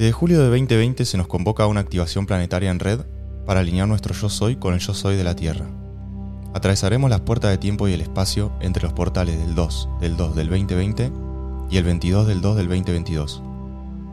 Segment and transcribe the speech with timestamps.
[0.00, 3.00] Desde julio de 2020 se nos convoca a una activación planetaria en red
[3.44, 5.66] para alinear nuestro yo soy con el yo soy de la Tierra.
[6.54, 10.36] Atravesaremos las puertas de tiempo y el espacio entre los portales del 2 del 2
[10.36, 11.12] del 2020
[11.68, 13.42] y el 22 del 2 del 2022,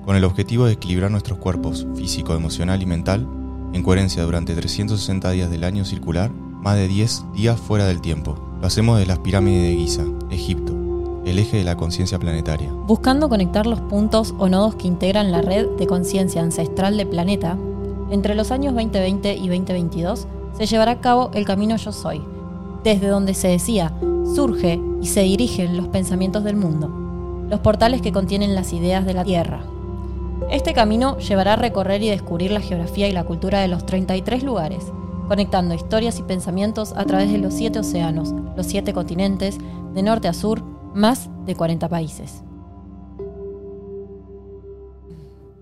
[0.04, 3.26] con el objetivo de equilibrar nuestros cuerpos físico, emocional y mental
[3.72, 8.58] en coherencia durante 360 días del año circular, más de 10 días fuera del tiempo.
[8.60, 10.77] Lo hacemos desde las pirámides de Giza, Egipto,
[11.30, 12.72] el eje de la conciencia planetaria.
[12.72, 17.58] Buscando conectar los puntos o nodos que integran la red de conciencia ancestral del planeta,
[18.10, 20.28] entre los años 2020 y 2022
[20.58, 22.22] se llevará a cabo el camino Yo Soy,
[22.84, 23.94] desde donde se decía,
[24.34, 26.90] surge y se dirigen los pensamientos del mundo,
[27.50, 29.62] los portales que contienen las ideas de la Tierra.
[30.50, 34.44] Este camino llevará a recorrer y descubrir la geografía y la cultura de los 33
[34.44, 34.86] lugares,
[35.28, 39.58] conectando historias y pensamientos a través de los siete océanos, los siete continentes,
[39.94, 40.64] de norte a sur,
[40.98, 42.44] más de 40 países.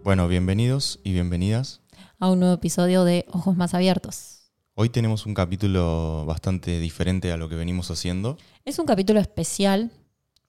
[0.01, 1.81] Bueno, bienvenidos y bienvenidas
[2.19, 4.53] a un nuevo episodio de Ojos Más Abiertos.
[4.75, 8.37] Hoy tenemos un capítulo bastante diferente a lo que venimos haciendo.
[8.63, 9.91] Es un capítulo especial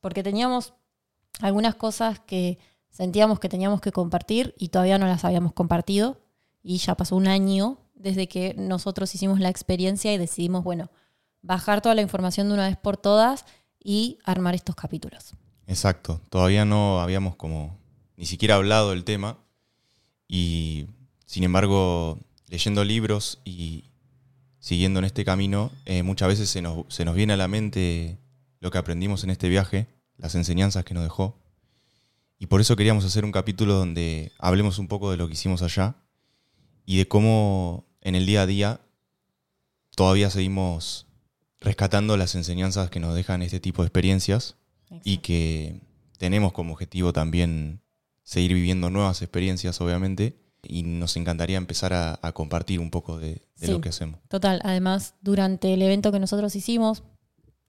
[0.00, 0.74] porque teníamos
[1.40, 6.20] algunas cosas que sentíamos que teníamos que compartir y todavía no las habíamos compartido
[6.62, 10.92] y ya pasó un año desde que nosotros hicimos la experiencia y decidimos, bueno,
[11.42, 13.46] bajar toda la información de una vez por todas
[13.82, 15.34] y armar estos capítulos.
[15.66, 17.78] Exacto, todavía no habíamos como
[18.16, 19.38] ni siquiera hablado del tema
[20.28, 20.86] y
[21.26, 23.84] sin embargo leyendo libros y
[24.58, 28.18] siguiendo en este camino eh, muchas veces se nos, se nos viene a la mente
[28.60, 31.36] lo que aprendimos en este viaje, las enseñanzas que nos dejó
[32.38, 35.62] y por eso queríamos hacer un capítulo donde hablemos un poco de lo que hicimos
[35.62, 35.96] allá
[36.84, 38.80] y de cómo en el día a día
[39.94, 41.05] todavía seguimos
[41.66, 44.54] rescatando las enseñanzas que nos dejan este tipo de experiencias
[45.02, 45.80] y que
[46.16, 47.80] tenemos como objetivo también
[48.22, 53.80] seguir viviendo nuevas experiencias, obviamente, y nos encantaría empezar a, compartir un poco de, lo
[53.80, 54.20] que hacemos.
[54.28, 57.02] Total, además, durante el evento que nosotros hicimos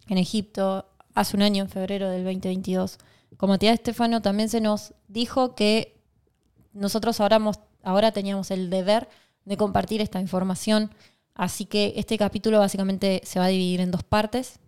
[0.08, 3.00] en Egipto hace un año, en febrero del 2022,
[3.36, 6.04] como tía Estefano también se nos dijo que
[6.72, 7.42] nosotros ahora,
[7.82, 9.10] ahora teníamos el deber
[9.44, 10.92] de compartir esta información.
[11.38, 14.60] Así que este capítulo básicamente se va a dividir en dos partes.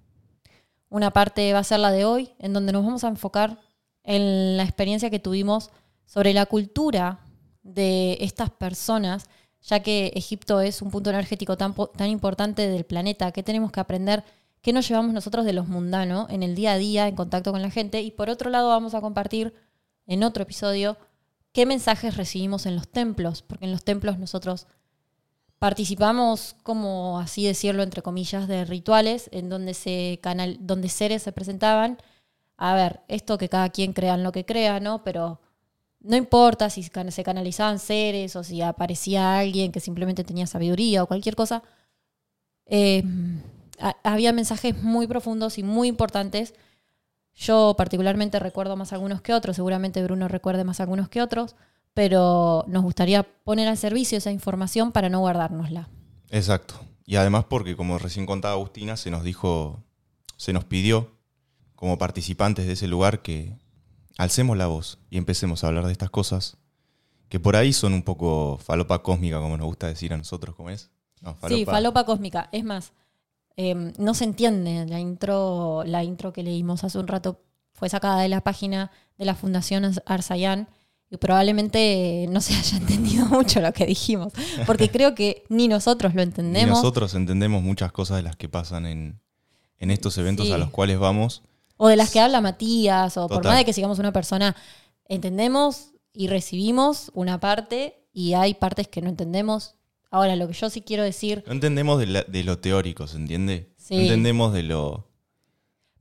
[0.90, 3.60] Una parte va a ser la de hoy, en donde nos vamos a enfocar
[4.04, 5.72] en la experiencia que tuvimos
[6.06, 7.22] sobre la cultura
[7.64, 9.26] de estas personas,
[9.62, 13.80] ya que Egipto es un punto energético tan, tan importante del planeta, que tenemos que
[13.80, 14.24] aprender,
[14.62, 17.64] qué nos llevamos nosotros de los mundanos en el día a día, en contacto con
[17.64, 18.02] la gente.
[18.04, 19.56] Y por otro lado vamos a compartir
[20.06, 20.98] en otro episodio
[21.52, 24.68] qué mensajes recibimos en los templos, porque en los templos nosotros
[25.60, 31.32] participamos, como así decirlo, entre comillas, de rituales en donde, se canal, donde seres se
[31.32, 31.98] presentaban.
[32.58, 35.04] A ver, esto que cada quien crea lo que crea, ¿no?
[35.04, 35.40] Pero
[36.02, 41.08] no importa si se canalizaban seres o si aparecía alguien que simplemente tenía sabiduría o
[41.08, 41.64] cualquier cosa.
[42.66, 43.04] Eh,
[44.04, 46.54] había mensajes muy profundos y muy importantes
[47.40, 51.56] yo particularmente recuerdo más algunos que otros, seguramente Bruno recuerde más algunos que otros,
[51.94, 55.90] pero nos gustaría poner al servicio esa información para no guardárnosla.
[56.30, 56.76] Exacto.
[57.06, 59.84] Y además porque, como recién contaba Agustina, se nos dijo,
[60.38, 61.18] se nos pidió
[61.76, 63.58] como participantes de ese lugar que
[64.18, 66.58] alcemos la voz y empecemos a hablar de estas cosas
[67.30, 70.70] que por ahí son un poco falopa cósmica, como nos gusta decir a nosotros, ¿cómo
[70.70, 70.90] es?
[71.48, 72.50] Sí, falopa cósmica.
[72.52, 72.92] Es más,
[73.62, 74.86] Em, no se entiende.
[74.86, 77.42] La intro, la intro que leímos hace un rato
[77.74, 80.70] fue sacada de la página de la Fundación Arsayan
[81.10, 84.34] y probablemente no se haya entendido mucho lo que dijimos,
[84.66, 86.70] porque creo que ni nosotros lo entendemos.
[86.70, 89.22] Ni nosotros entendemos muchas cosas de las que pasan en,
[89.80, 91.44] estos eventos a los cuales vamos.
[91.78, 94.56] O de las que habla Matías, o por más de que sigamos una persona,
[95.06, 99.76] entendemos y recibimos una parte y hay partes que no entendemos
[100.12, 101.44] Ahora, lo que yo sí quiero decir.
[101.46, 103.72] No entendemos de, lo teórico, ¿se entiende?
[103.78, 103.96] Sí.
[103.96, 105.08] No entendemos de lo.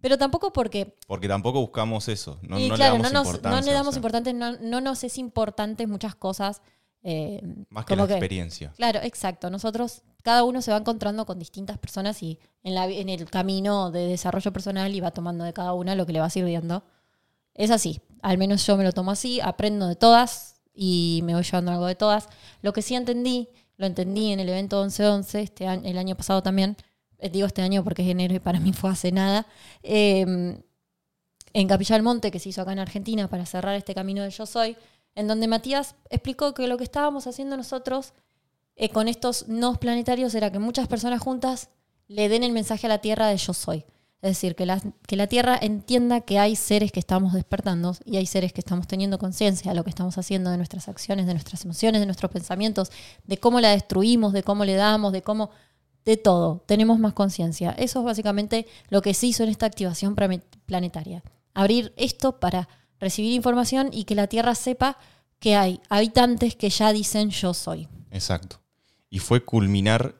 [0.00, 0.96] Pero tampoco porque.
[1.06, 2.38] Porque tampoco buscamos eso.
[2.42, 5.86] No, no claro, le damos no, nos, no le damos importancia, no, nos es importante
[5.86, 6.62] muchas cosas.
[7.02, 8.72] Eh, Más que la experiencia.
[8.76, 9.50] Claro, exacto.
[9.50, 13.90] Nosotros, cada uno se va encontrando con distintas personas y en, la, en el camino
[13.90, 16.84] de desarrollo personal y va tomando de cada una lo que le va sirviendo.
[17.54, 18.00] Es así.
[18.22, 21.86] Al menos yo me lo tomo así, aprendo de todas y me voy llevando algo
[21.86, 22.28] de todas.
[22.62, 26.42] Lo que sí entendí lo entendí en el evento 11-11, este año, el año pasado
[26.42, 26.76] también,
[27.32, 29.46] digo este año porque es enero y para mí fue hace nada,
[29.82, 30.60] em,
[31.52, 34.30] en Capilla del Monte, que se hizo acá en Argentina para cerrar este camino de
[34.30, 34.76] Yo Soy,
[35.14, 38.12] en donde Matías explicó que lo que estábamos haciendo nosotros
[38.76, 41.70] eh, con estos nodos planetarios era que muchas personas juntas
[42.06, 43.84] le den el mensaje a la Tierra de Yo Soy.
[44.20, 48.16] Es decir, que la, que la Tierra entienda que hay seres que estamos despertando y
[48.16, 51.34] hay seres que estamos teniendo conciencia de lo que estamos haciendo, de nuestras acciones, de
[51.34, 52.90] nuestras emociones, de nuestros pensamientos,
[53.24, 55.50] de cómo la destruimos, de cómo le damos, de cómo...
[56.08, 57.72] De todo, tenemos más conciencia.
[57.72, 60.16] Eso es básicamente lo que se hizo en esta activación
[60.64, 61.22] planetaria.
[61.52, 62.66] Abrir esto para
[62.98, 64.96] recibir información y que la Tierra sepa
[65.38, 67.88] que hay habitantes que ya dicen yo soy.
[68.10, 68.62] Exacto.
[69.10, 70.14] Y fue culminar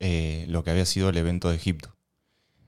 [0.00, 1.94] eh, lo que había sido el evento de Egipto.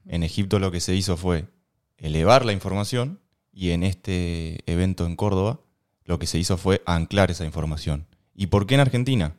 [0.04, 1.48] En Egipto lo que se hizo fue
[1.96, 3.18] elevar la información
[3.52, 5.62] y en este evento en Córdoba
[6.04, 8.06] lo que se hizo fue anclar esa información.
[8.36, 9.34] ¿Y por qué en Argentina?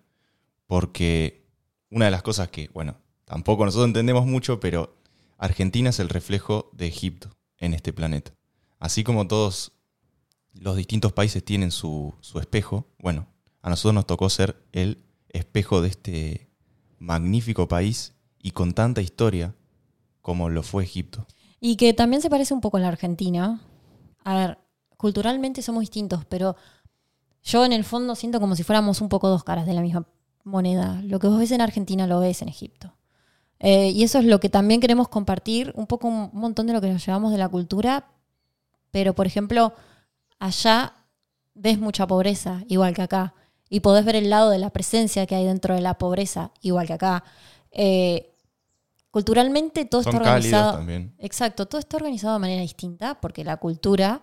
[0.65, 1.47] Porque
[1.89, 4.98] una de las cosas que, bueno, tampoco nosotros entendemos mucho, pero
[5.38, 8.34] Argentina es el reflejo de Egipto en este planeta.
[8.80, 9.74] Así como todos
[10.54, 13.28] los distintos países tienen su, su espejo, bueno,
[13.62, 16.50] a nosotros nos tocó ser el espejo de este
[17.00, 19.56] magnífico país y con tanta historia
[20.22, 21.25] como lo fue Egipto.
[21.60, 23.62] Y que también se parece un poco a la Argentina.
[24.24, 24.57] A ver,
[24.98, 26.56] culturalmente somos distintos, pero
[27.44, 30.06] yo en el fondo siento como si fuéramos un poco dos caras de la misma
[30.48, 31.02] moneda.
[31.04, 32.94] Lo que vos ves en Argentina lo ves en Egipto.
[33.60, 36.82] Eh, y eso es lo que también queremos compartir, un poco un montón de lo
[36.82, 38.08] que nos llevamos de la cultura,
[38.92, 39.74] pero por ejemplo,
[40.40, 40.94] allá
[41.56, 43.34] ves mucha pobreza, igual que acá,
[43.70, 46.88] y podés ver el lado de la presencia que hay dentro de la pobreza, igual
[46.88, 47.24] que acá.
[47.72, 48.34] Eh,
[49.18, 50.74] Culturalmente todo está organizado.
[50.74, 51.16] También.
[51.18, 54.22] Exacto, todo está organizado de manera distinta, porque la cultura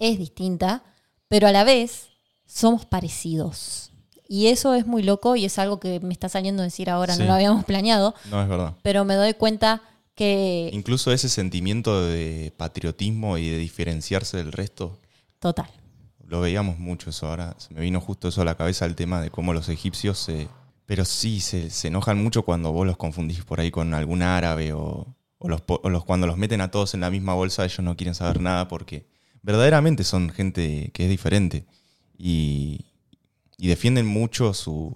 [0.00, 0.82] es distinta,
[1.28, 2.08] pero a la vez
[2.44, 3.92] somos parecidos.
[4.28, 7.16] Y eso es muy loco y es algo que me está saliendo a decir ahora,
[7.16, 8.14] no lo habíamos planeado.
[8.30, 8.74] No, es verdad.
[8.82, 9.82] Pero me doy cuenta
[10.14, 10.70] que...
[10.72, 14.98] Incluso ese sentimiento de patriotismo y de diferenciarse del resto.
[15.38, 15.68] Total.
[16.24, 17.54] Lo veíamos mucho eso ahora.
[17.58, 20.48] Se me vino justo eso a la cabeza el tema de cómo los egipcios se
[20.86, 25.16] pero sí, se, enojan mucho cuando vos los confundís por ahí con algún árabe o,
[25.40, 25.62] los,
[26.04, 29.06] cuando los meten a todos en la misma bolsa, ellos no quieren saber nada porque
[29.42, 31.66] verdaderamente son gente que es diferente
[32.16, 32.86] y,
[33.58, 34.92] defienden mucho sus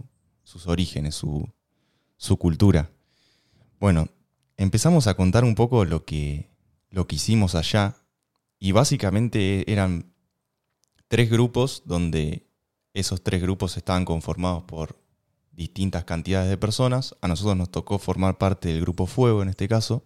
[0.66, 1.48] orígenes, su,
[2.16, 2.90] su, cultura.
[3.78, 4.08] Bueno,
[4.56, 6.50] empezamos a contar un poco lo que,
[6.90, 7.96] lo que hicimos allá
[8.58, 10.12] y básicamente eran
[11.08, 12.46] tres grupos donde
[12.92, 15.00] esos tres grupos estaban conformados por
[15.52, 17.16] distintas cantidades de personas.
[17.20, 20.04] A nosotros nos tocó formar parte del grupo Fuego en este caso.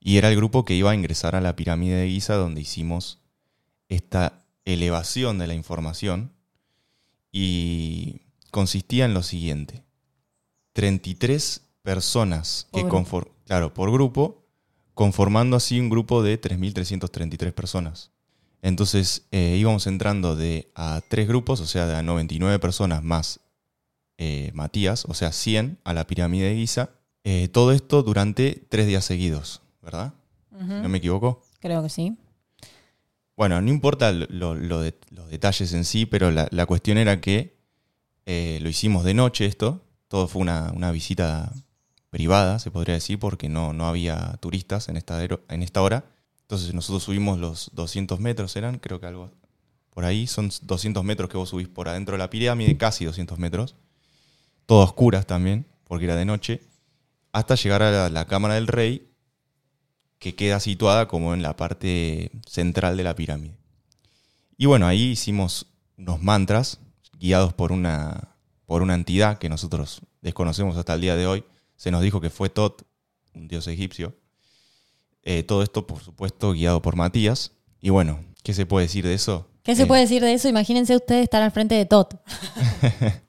[0.00, 3.20] Y era el grupo que iba a ingresar a la pirámide de Giza donde hicimos
[3.88, 6.32] esta elevación de la información.
[7.40, 9.84] Y consistía en lo siguiente.
[10.72, 12.84] 33 personas que
[13.46, 14.44] claro, por grupo,
[14.94, 18.10] conformando así un grupo de 3.333 personas.
[18.60, 23.38] Entonces eh, íbamos entrando de a tres grupos, o sea, de a 99 personas más
[24.16, 26.90] eh, Matías, o sea, 100 a la pirámide de Giza.
[27.22, 30.12] Eh, todo esto durante tres días seguidos, ¿verdad?
[30.50, 31.44] ¿No me equivoco?
[31.60, 32.16] Creo que sí.
[33.38, 37.56] Bueno, no importa los detalles en sí, pero la, cuestión era que
[38.26, 39.86] eh, lo hicimos de noche esto.
[40.08, 41.50] Todo fue una, visita
[42.10, 46.04] privada, se podría decir, porque no, no había turistas en esta, en esta hora.
[46.42, 49.30] Entonces nosotros subimos los 200 metros, eran, creo que algo
[49.88, 50.26] por ahí.
[50.26, 53.74] Son 200 metros que vos subís por adentro de la pirámide, casi 200 metros
[54.68, 56.60] todas oscuras también, porque era de noche,
[57.32, 59.07] hasta llegar a la, Cámara del Rey,
[60.18, 63.56] que queda situada como en la parte central de la pirámide.
[64.56, 65.66] Y bueno, ahí hicimos
[65.96, 66.80] unos mantras
[67.18, 71.44] guiados por una, por una entidad que nosotros desconocemos hasta el día de hoy.
[71.76, 72.82] Se nos dijo que fue Tot,
[73.34, 74.16] un dios egipcio.
[75.22, 77.52] Eh, todo esto, por supuesto, guiado por Matías.
[77.80, 79.48] Y bueno, ¿qué se puede decir de eso?
[79.62, 80.48] ¿Qué se eh, puede decir de eso?
[80.48, 82.20] Imagínense ustedes estar al frente de Tot.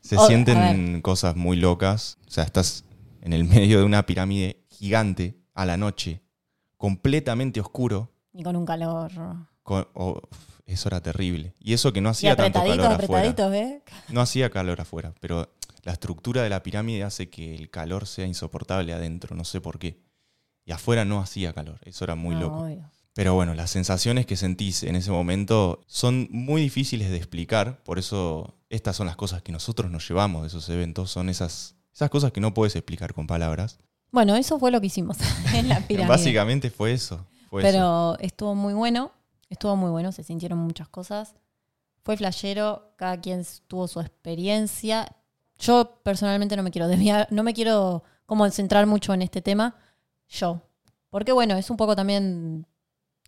[0.00, 2.18] Se sienten cosas muy locas.
[2.28, 2.84] O sea, estás
[3.22, 6.22] en el medio de una pirámide gigante a la noche,
[6.76, 8.10] completamente oscuro.
[8.32, 9.10] Y con un calor.
[10.66, 11.54] eso era terrible.
[11.60, 13.34] Y eso que no hacía tanto calor afuera.
[13.54, 13.82] ¿eh?
[14.08, 15.48] No hacía calor afuera, pero
[15.82, 19.78] la estructura de la pirámide hace que el calor sea insoportable adentro, no sé por
[19.78, 20.00] qué.
[20.64, 22.68] Y afuera no hacía calor, eso era muy loco.
[23.14, 27.98] Pero bueno, las sensaciones que sentís en ese momento son muy difíciles de explicar, por
[27.98, 32.08] eso estas son las cosas que nosotros nos llevamos de esos eventos, son esas, esas
[32.08, 33.78] cosas que no puedes explicar con palabras.
[34.12, 35.16] Bueno, eso fue lo que hicimos
[35.54, 36.08] en la pirámide.
[36.08, 37.26] Básicamente fue eso.
[37.50, 39.10] Pero estuvo muy bueno,
[39.50, 41.34] estuvo muy bueno, se sintieron muchas cosas.
[42.02, 45.16] Fue flashero, cada quien tuvo su experiencia.
[45.58, 49.76] Yo personalmente no me quiero desviar, no me quiero como centrar mucho en este tema,
[50.28, 50.62] yo.
[51.10, 52.66] Porque bueno, es un poco también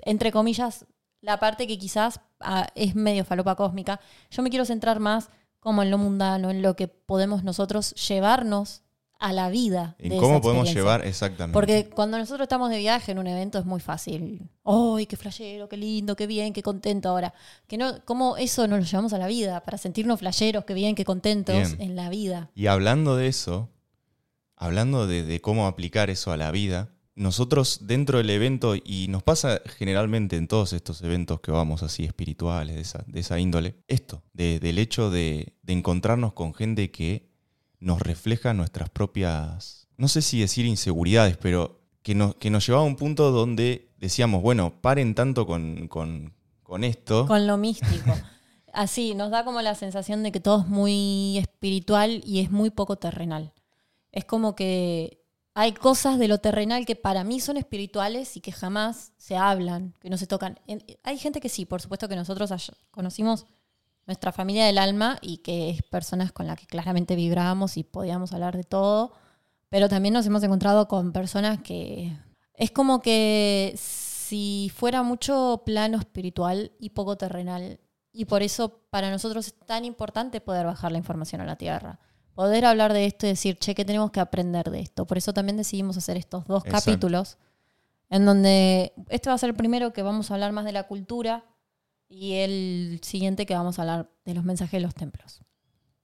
[0.03, 0.87] entre comillas,
[1.21, 4.00] la parte que quizás ah, es medio falopa cósmica.
[4.31, 8.83] Yo me quiero centrar más como en lo mundano, en lo que podemos nosotros llevarnos
[9.21, 9.97] a la vida.
[9.99, 11.54] En de cómo esa podemos llevar exactamente.
[11.54, 14.50] Porque cuando nosotros estamos de viaje en un evento es muy fácil.
[14.64, 17.33] ¡Ay, qué flashero, qué lindo, qué bien, qué contento ahora!
[17.66, 19.62] Que no, ¿Cómo eso nos lo llevamos a la vida?
[19.62, 21.80] Para sentirnos flasheros, qué bien, qué contentos Bien.
[21.80, 22.50] en la vida.
[22.54, 23.71] Y hablando de eso,
[24.56, 29.23] hablando de, de cómo aplicar eso a la vida, nosotros dentro del evento, y nos
[29.23, 33.76] pasa generalmente en todos estos eventos que vamos así espirituales, de esa, de esa índole,
[33.87, 37.33] esto, de- del hecho de, de encontrarnos con gente que
[37.81, 42.85] nos refleja nuestras propias, no sé si decir inseguridades, pero que nos, que nos llevaba
[42.85, 47.26] a un punto donde decíamos, bueno, paren tanto con, con- con esto.
[47.26, 48.12] Con lo místico.
[48.73, 52.71] Así, nos da como la sensación de que todo es muy espiritual y es muy
[52.71, 53.52] poco terrenal.
[54.11, 55.21] Es como que
[55.54, 59.95] hay cosas de lo terrenal que para mí son espirituales y que jamás se hablan,
[60.00, 60.59] que no se tocan.
[61.04, 62.50] Hay gente que sí, por supuesto que nosotros
[62.90, 63.47] conocimos
[64.06, 68.32] nuestra familia del alma y que es personas con las que claramente vibrábamos y podíamos
[68.32, 69.12] hablar de todo,
[69.68, 72.16] pero también nos hemos encontrado con personas que
[72.54, 77.80] es como que si fuera mucho plano espiritual y poco terrenal,
[78.12, 81.99] y por eso para nosotros es tan importante poder bajar la información a la tierra.
[82.34, 85.06] Poder hablar de esto y decir, che, ¿qué tenemos que aprender de esto?
[85.06, 86.90] Por eso también decidimos hacer estos dos Exacto.
[86.90, 87.38] capítulos,
[88.11, 90.84] en donde este va a ser el primero que vamos a hablar más de la
[90.84, 91.44] cultura
[92.14, 95.40] y el siguiente que vamos a hablar de los mensajes de los templos.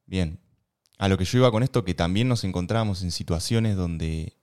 [0.06, 0.40] Bien.
[0.98, 4.36] A lo que yo iba con esto, que también nos encontrábamos en situaciones donde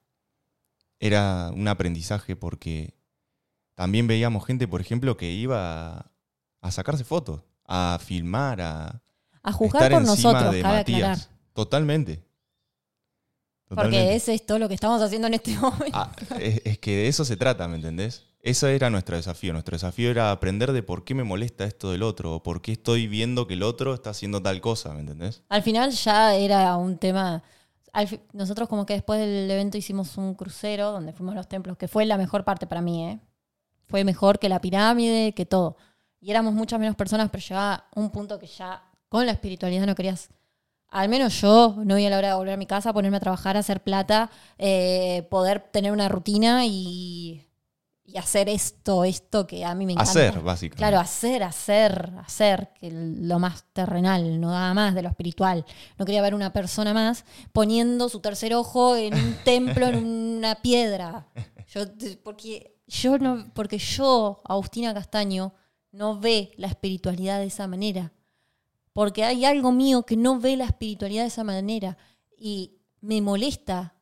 [1.00, 2.96] era un aprendizaje porque
[3.76, 6.12] también veíamos gente, por ejemplo, que iba
[6.62, 9.04] a, sacarse fotos, a filmar, a
[9.44, 11.00] A juzgar estar por encima nosotros, de cabe Matías.
[11.00, 11.38] aclarar.
[11.54, 12.24] Totalmente.
[13.68, 15.92] Porque es esto lo que estamos haciendo en este momento.
[15.94, 18.27] Ah, es, es que de eso se trata, ¿me entendés?
[18.48, 19.52] Ese era nuestro desafío.
[19.52, 22.72] Nuestro desafío era aprender de por qué me molesta esto del otro, o por qué
[22.72, 25.44] estoy viendo que el otro está haciendo tal cosa, ¿me entendés?
[25.50, 27.44] Al final ya era un tema.
[28.32, 31.90] nosotros, como que después del evento hicimos un crucero donde fuimos a los templos, que
[31.90, 33.20] fue la mejor parte para mí, ¿eh?
[33.90, 35.76] Fue mejor que la pirámide, que todo.
[36.22, 39.94] Y éramos muchas menos personas, pero llegaba un punto que ya con la espiritualidad no
[39.94, 40.30] querías.
[40.88, 43.20] Al menos yo no voy a la hora de volver a mi casa, ponerme a
[43.20, 47.47] trabajar, hacer plata, eh, poder tener una rutina y,
[48.10, 50.10] y hacer esto, esto que a mí me encanta.
[50.10, 50.78] Hacer, básicamente.
[50.78, 55.66] Claro, hacer, hacer, hacer, que lo más terrenal, no daba más de lo espiritual.
[55.98, 60.56] No quería ver una persona más poniendo su tercer ojo en un templo, en una
[60.56, 61.28] piedra.
[61.68, 61.82] Yo,
[62.24, 65.54] porque yo no, porque yo, Agustina Castaño,
[65.92, 68.14] no ve la espiritualidad de esa manera.
[68.94, 71.98] Porque hay algo mío que no ve la espiritualidad de esa manera.
[72.38, 73.96] Y me molesta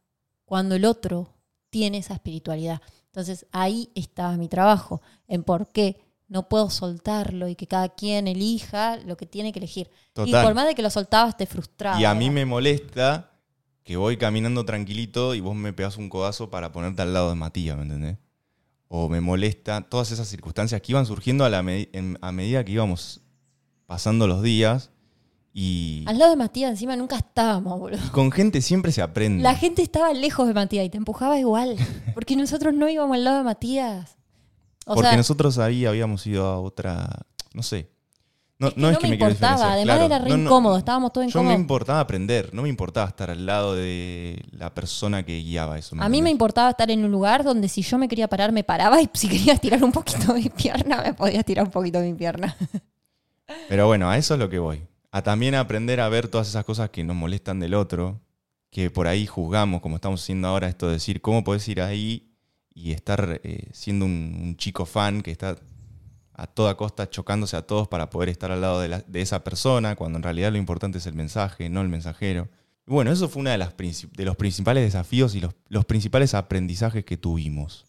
[0.46, 1.34] cuando el otro
[1.72, 2.82] tiene esa espiritualidad.
[3.16, 8.28] Entonces ahí estaba mi trabajo, en por qué no puedo soltarlo y que cada quien
[8.28, 9.90] elija lo que tiene que elegir.
[9.90, 10.44] Y Total.
[10.44, 11.98] por más de que lo soltabas, te frustraba.
[11.98, 12.36] Y a mí ¿verdad?
[12.36, 13.32] me molesta
[13.84, 17.36] que voy caminando tranquilito y vos me pegás un codazo para ponerte al lado de
[17.36, 18.18] Matías, ¿me entendés?
[18.90, 23.22] O me molesta todas esas circunstancias que iban surgiendo a, la a medida que íbamos
[23.86, 24.92] pasando los días
[25.58, 28.00] y, Al lado de Matías encima nunca estábamos, boludo.
[28.06, 29.42] y con gente siempre se aprende.
[29.42, 31.78] La gente estaba lejos de Matías y te empujaba igual.
[32.14, 34.18] Porque nosotros no íbamos al lado de Matías.
[34.86, 37.08] O Porque sea, nosotros ahí habíamos ido a otra,
[37.54, 37.90] no sé.
[38.60, 39.56] No, es que no es que me me quiero importaba.
[39.56, 40.06] diferenciar, Además claro.
[40.06, 40.78] era re No, no, incómodo.
[40.78, 41.60] Estábamos todos Yo me incómodos.
[41.62, 45.96] importaba aprender, no me importaba estar al lado de la persona que guiaba eso.
[45.96, 46.32] A mí me entendés?
[46.34, 49.28] importaba estar en un lugar donde si yo me quería parar, me paraba y si
[49.30, 52.56] quería tirar un poquito de mi pierna, me podía tirar un poquito de mi pierna.
[53.70, 54.82] Pero bueno, a eso es lo que voy.
[55.16, 58.20] A también aprender a ver todas esas cosas que nos molestan del otro,
[58.70, 62.34] que por ahí juzgamos, como estamos haciendo ahora, esto de decir, ¿cómo podés ir ahí
[62.74, 65.56] y estar eh, siendo un, un chico fan que está
[66.34, 69.42] a toda costa chocándose a todos para poder estar al lado de, la- de esa
[69.46, 72.50] persona, cuando en realidad lo importante es el mensaje, no el mensajero?
[72.86, 75.86] Y bueno, eso fue uno de, las princip- de los principales desafíos y los, los
[75.86, 77.86] principales aprendizajes que tuvimos.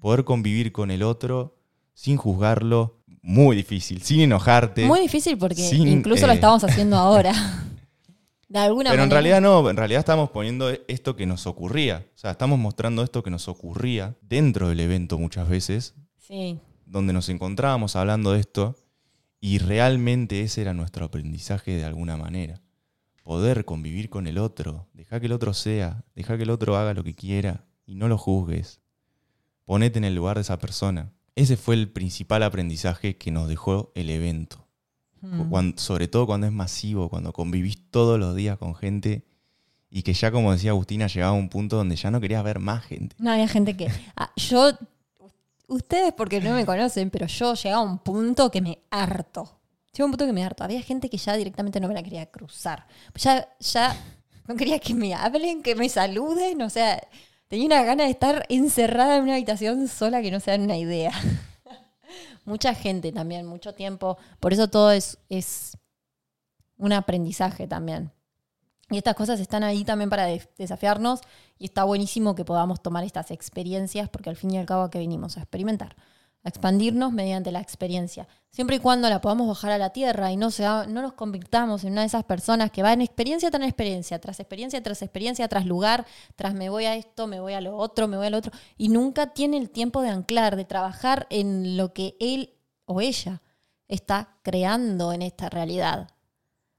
[0.00, 1.60] Poder convivir con el otro
[1.94, 4.86] sin juzgarlo, muy difícil, sin enojarte.
[4.86, 7.32] Muy difícil porque Sin, incluso lo eh, estamos haciendo ahora.
[8.48, 12.06] De alguna Pero en realidad no, en realidad estamos poniendo esto que nos ocurría.
[12.14, 16.60] O sea, estamos mostrando esto que nos ocurría dentro del evento muchas veces, Sí.
[16.84, 18.76] donde nos encontrábamos hablando de esto
[19.40, 22.62] y realmente ese era nuestro aprendizaje de alguna manera.
[23.24, 26.94] Poder convivir con el otro, dejar que el otro sea, dejar que el otro haga
[26.94, 28.78] lo que quiera y no lo juzgues.
[29.64, 31.10] Ponete en el lugar de esa persona.
[31.36, 34.66] Ese fue el principal aprendizaje que nos dejó el evento.
[35.20, 35.48] Mm.
[35.48, 39.24] Cuan- sobre todo cuando es masivo, cuando convivís todos los días con gente
[39.90, 42.58] y que ya, como decía Agustina, llegaba a un punto donde ya no querías ver
[42.58, 43.14] más gente.
[43.18, 43.88] No, había gente que.
[44.16, 44.72] Ah, yo.
[45.68, 49.58] Ustedes porque no me conocen, pero yo llegaba a un punto que me harto.
[49.92, 50.62] Llegaba a un punto que me harto.
[50.62, 52.86] Había gente que ya directamente no me la quería cruzar.
[53.16, 53.96] Ya, ya
[54.46, 57.02] no quería que me hablen, que me saluden, o sea,
[57.48, 60.76] tenía una gana de estar encerrada en una habitación sola que no se dan una
[60.76, 61.12] idea.
[62.44, 65.18] Mucha gente también, mucho tiempo, por eso todo es,
[66.78, 68.12] un aprendizaje también.
[68.88, 71.20] Y estas cosas están ahí también para de- desafiarnos
[71.58, 75.00] y está buenísimo que podamos tomar estas experiencias porque al fin y al cabo que
[75.00, 75.96] vinimos a experimentar,
[76.46, 80.36] a expandirnos mediante la experiencia, siempre y cuando la podamos bajar a la tierra y
[80.36, 83.66] no, sea, no nos convirtamos en una de esas personas que va en experiencia tras
[83.66, 87.60] experiencia, tras experiencia tras experiencia, tras lugar, tras me voy a esto, me voy a
[87.60, 90.64] lo otro, me voy a lo otro, y nunca tiene el tiempo de anclar, de
[90.64, 93.42] trabajar en lo que él o ella
[93.88, 96.10] está creando en esta realidad.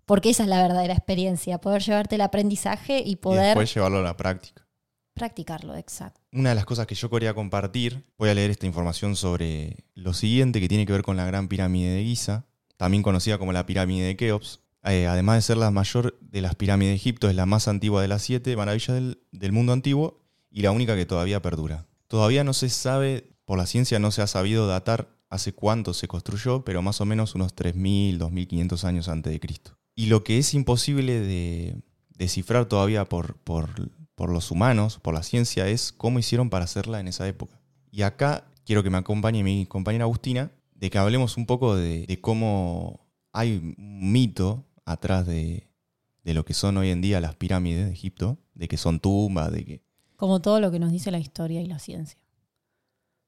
[0.05, 3.97] Porque esa es la verdadera experiencia, poder llevarte el aprendizaje y Y poder después llevarlo
[3.99, 4.65] a la práctica.
[5.13, 6.21] practicarlo, exacto.
[6.37, 10.13] Una de las cosas que yo quería compartir, voy a leer esta información sobre lo
[10.13, 12.45] siguiente que tiene que ver con la Gran Pirámide de Giza,
[12.77, 14.59] también conocida como la Pirámide de Keops.
[14.83, 18.03] Eh, además de ser la mayor de las pirámides de Egipto, es la más antigua
[18.03, 21.87] de las siete maravillas del, del mundo antiguo y la única que todavía perdura.
[22.07, 26.07] Todavía no se sabe, por la ciencia no se ha sabido datar hace cuánto se
[26.07, 29.75] construyó, pero más o menos unos 3.000, 2.500 años antes de Cristo.
[29.95, 31.81] Y lo que es imposible de
[32.15, 36.99] descifrar todavía por, por, por los humanos, por la ciencia, es cómo hicieron para hacerla
[36.99, 37.61] en esa época.
[37.91, 42.17] Y acá quiero que me acompañe mi compañera Agustina, de que hablemos un poco de,
[42.19, 45.69] cómo hay un mito atrás de,
[46.23, 49.51] de lo que son hoy en día las pirámides de Egipto, de que son tumbas,
[49.51, 49.83] de que...
[50.15, 52.17] Como todo lo que nos dice la historia y la ciencia.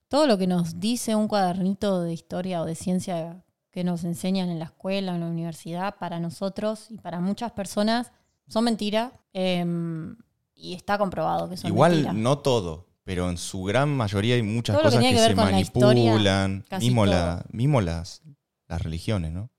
[0.08, 4.50] Todo lo que nos dice un cuadernito de historia o de ciencia que nos enseñan
[4.50, 8.12] en la escuela, en la universidad, para nosotros y para muchas personas
[8.48, 10.16] son mentiras em,
[10.60, 12.16] y está comprobado que son Igual mentiras.
[12.16, 15.36] no todo, pero en su gran mayoría hay muchas Todo lo que cosas que, se
[15.36, 18.22] con la historia, manipulan, mismo, la, mismo las,
[18.68, 19.50] las religiones, ¿no?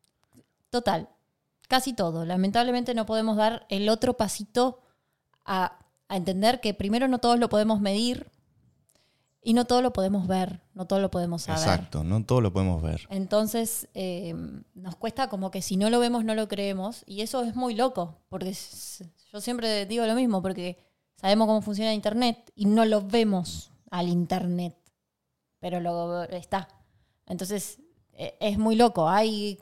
[0.69, 1.09] Total,
[1.69, 2.25] casi todo.
[2.25, 4.81] Lamentablemente no podemos dar el otro pasito
[5.45, 5.79] a,
[6.09, 8.31] a entender que primero no todos lo podemos medir
[9.43, 11.61] y no todo lo podemos ver, no todo lo podemos saber.
[11.61, 13.07] Exacto, no todo lo podemos ver.
[13.11, 14.35] Entonces eh,
[14.75, 17.75] nos cuesta como que si no lo vemos no lo creemos y eso es muy
[17.75, 18.55] loco, porque
[19.33, 20.79] yo siempre digo lo mismo, porque
[21.21, 24.75] sabemos cómo funciona Internet y no lo vemos al Internet,
[25.59, 26.69] pero lo está.
[27.27, 27.79] Entonces
[28.15, 29.59] eh, es muy loco, hay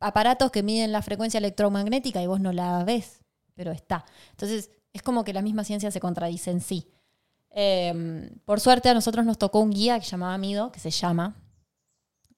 [0.00, 3.20] aparatos que miden la frecuencia electromagnética y vos no la ves,
[3.54, 4.04] pero está.
[4.30, 6.88] Entonces es como que la misma ciencia se contradice en sí.
[7.50, 11.36] Eh, por suerte a nosotros nos tocó un guía que llamaba Mido, que se llama.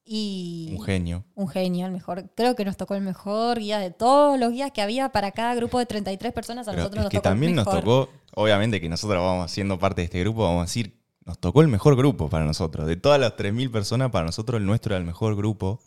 [0.05, 1.25] Y Un genio.
[1.35, 2.31] un genio, el mejor.
[2.35, 5.55] Creo que nos tocó el mejor guía de todos los guías que había para cada
[5.55, 6.69] grupo de 33 personas.
[6.69, 7.81] A Pero nosotros es nos que tocó el también nos mejor.
[7.81, 11.63] tocó, obviamente que nosotros vamos siendo parte de este grupo, vamos a decir, nos tocó
[11.63, 12.87] el mejor grupo para nosotros.
[12.87, 15.81] De todas las 3.000 personas, para nosotros el nuestro era el mejor grupo.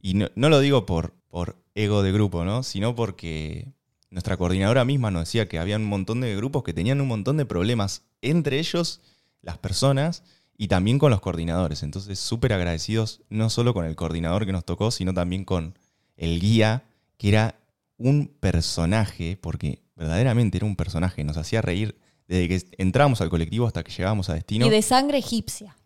[0.00, 2.64] Y no, no lo digo por, por ego de grupo, ¿no?
[2.64, 3.68] Sino porque
[4.10, 7.36] nuestra coordinadora misma nos decía que había un montón de grupos que tenían un montón
[7.36, 9.00] de problemas entre ellos,
[9.40, 10.24] las personas,
[10.62, 11.82] y también con los coordinadores.
[11.82, 15.76] Entonces, súper agradecidos, no solo con el coordinador que nos tocó, sino también con
[16.16, 16.84] el guía,
[17.16, 17.56] que era
[17.96, 21.98] un personaje, porque verdaderamente era un personaje, nos hacía reír
[22.28, 24.64] desde que entrábamos al colectivo hasta que llegábamos a destino.
[24.64, 25.76] Y de sangre egipcia.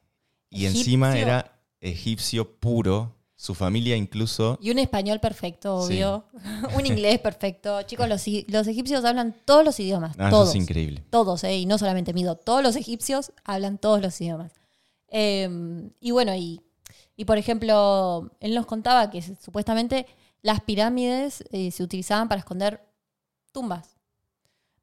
[0.51, 4.59] Y encima era egipcio puro, su familia incluso.
[4.61, 5.95] Y un español perfecto, Sí.
[6.03, 6.27] obvio.
[6.77, 7.81] un inglés perfecto.
[7.85, 10.15] Chicos, los, los egipcios hablan todos los idiomas.
[10.19, 11.03] Ah, eso es increíble.
[11.09, 11.57] Todos, ¿eh?
[11.57, 12.37] Y no solamente Mido.
[12.37, 14.53] Todos los egipcios hablan todos los idiomas.
[15.19, 15.49] Eh,
[16.01, 16.61] y bueno, y,
[17.17, 20.07] y por ejemplo, él nos contaba que supuestamente
[20.43, 22.87] las pirámides eh, se utilizaban para esconder
[23.51, 23.97] tumbas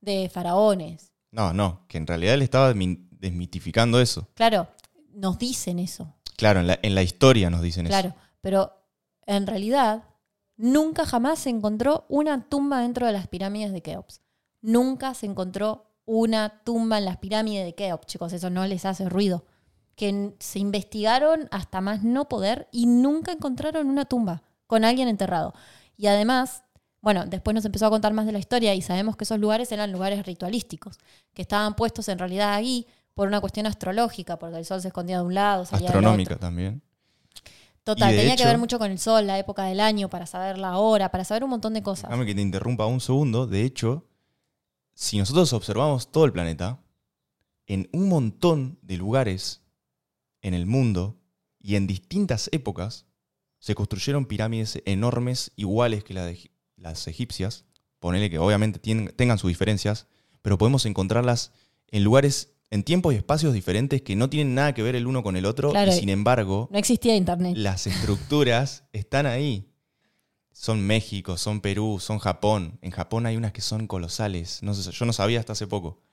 [0.02, 1.12] de faraones.
[1.30, 4.28] No, no, que en realidad él estaba desmi- desmitificando eso.
[4.34, 4.67] Claro,
[5.13, 6.12] nos dicen eso.
[6.36, 7.91] Claro, en la, en la historia nos dicen eso.
[7.91, 8.72] Claro, pero
[9.28, 10.04] en realidad
[10.58, 14.22] nunca jamás se encontró una tumba dentro de las pirámides de Keops.
[14.62, 19.08] Nunca se encontró una tumba en las pirámides de Keops, chicos, eso no les hace
[19.08, 19.46] ruido.
[19.95, 25.53] Que se investigaron hasta más no poder y nunca encontraron una tumba con alguien enterrado.
[25.97, 26.63] Y además,
[27.01, 29.71] bueno, después nos empezó a contar más de la historia y sabemos que esos lugares
[29.71, 30.97] eran lugares ritualísticos,
[31.34, 35.17] que estaban puestos en realidad ahí por una cuestión astrológica, porque el sol se escondía
[35.17, 35.99] de un lado, salía del otro.
[35.99, 36.82] Astronómica también.
[37.84, 40.77] Total, tenía que ver mucho con el sol, la época del año, para saber la
[40.77, 42.10] hora, para saber un montón de cosas.
[42.10, 43.45] Déjame que te interrumpa un segundo.
[43.45, 44.08] De hecho,
[44.93, 46.79] si nosotros observamos todo el planeta,
[47.67, 49.62] en un montón de lugares
[50.43, 51.17] en el mundo
[51.60, 53.06] y en distintas épocas,
[53.60, 57.65] se construyeron pirámides enormes iguales que la de las egipcias.
[57.99, 60.08] Ponele que obviamente tienen- tengan sus diferencias,
[60.41, 61.51] pero podemos encontrarlas
[61.89, 65.23] en lugares, en tiempos y espacios diferentes que no tienen nada que ver el uno
[65.23, 65.91] con el otro Claro.
[65.91, 67.53] y sin embargo No existía internet.
[67.56, 69.69] las estructuras están ahí.
[70.56, 72.77] son México, son Perú, son Japón.
[72.84, 74.62] En Japón hay unas que son colosales.
[74.62, 76.03] No sé, yo no sabía hasta hace poco.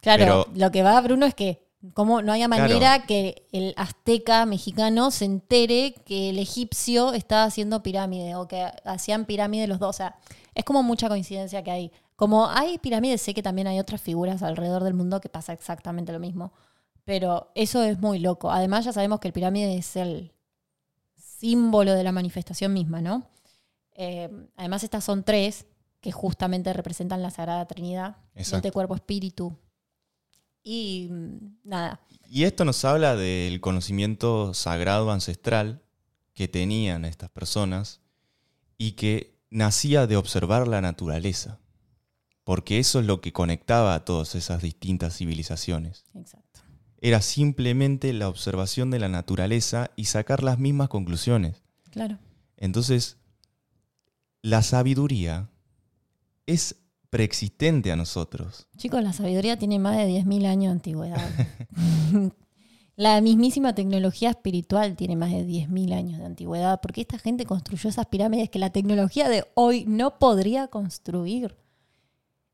[0.00, 4.44] Claro, Pero- lo que va, Bruno, es que como no haya manera que el azteca
[4.44, 9.90] mexicano se entere que el egipcio estaba haciendo pirámide o que hacían pirámide los dos.
[9.90, 10.16] O sea,
[10.54, 11.92] es como mucha coincidencia que hay.
[12.16, 16.12] Como hay pirámides, sé que también hay otras figuras alrededor del mundo que pasa exactamente
[16.12, 16.52] lo mismo.
[17.04, 18.50] Pero eso es muy loco.
[18.50, 20.32] Además, ya sabemos que el pirámide es el
[21.16, 23.26] símbolo de la manifestación misma, ¿no?
[23.94, 25.64] Eh, además, estas son tres
[26.02, 29.56] que justamente representan la Sagrada Trinidad, mente, cuerpo, espíritu.
[30.62, 35.82] Y mm, nada, Y esto nos habla del conocimiento sagrado ancestral
[36.34, 38.00] que tenían estas personas
[38.78, 41.58] y que nacía de observar la naturaleza.
[42.44, 46.04] Porque eso es lo que conectaba a todas esas distintas civilizaciones.
[46.14, 46.60] exacto.
[47.02, 51.62] Era simplemente la observación de la naturaleza y sacar las mismas conclusiones.
[51.90, 52.18] Claro.
[52.58, 53.16] Entonces,
[54.42, 55.48] la sabiduría
[56.46, 56.76] es
[57.10, 58.68] preexistente a nosotros.
[58.76, 61.30] Chicos, la sabiduría tiene más de 10.000 años de antigüedad.
[62.96, 67.90] la mismísima tecnología espiritual tiene más de 10.000 años de antigüedad, porque esta gente construyó
[67.90, 71.56] esas pirámides que la tecnología de hoy no podría construir.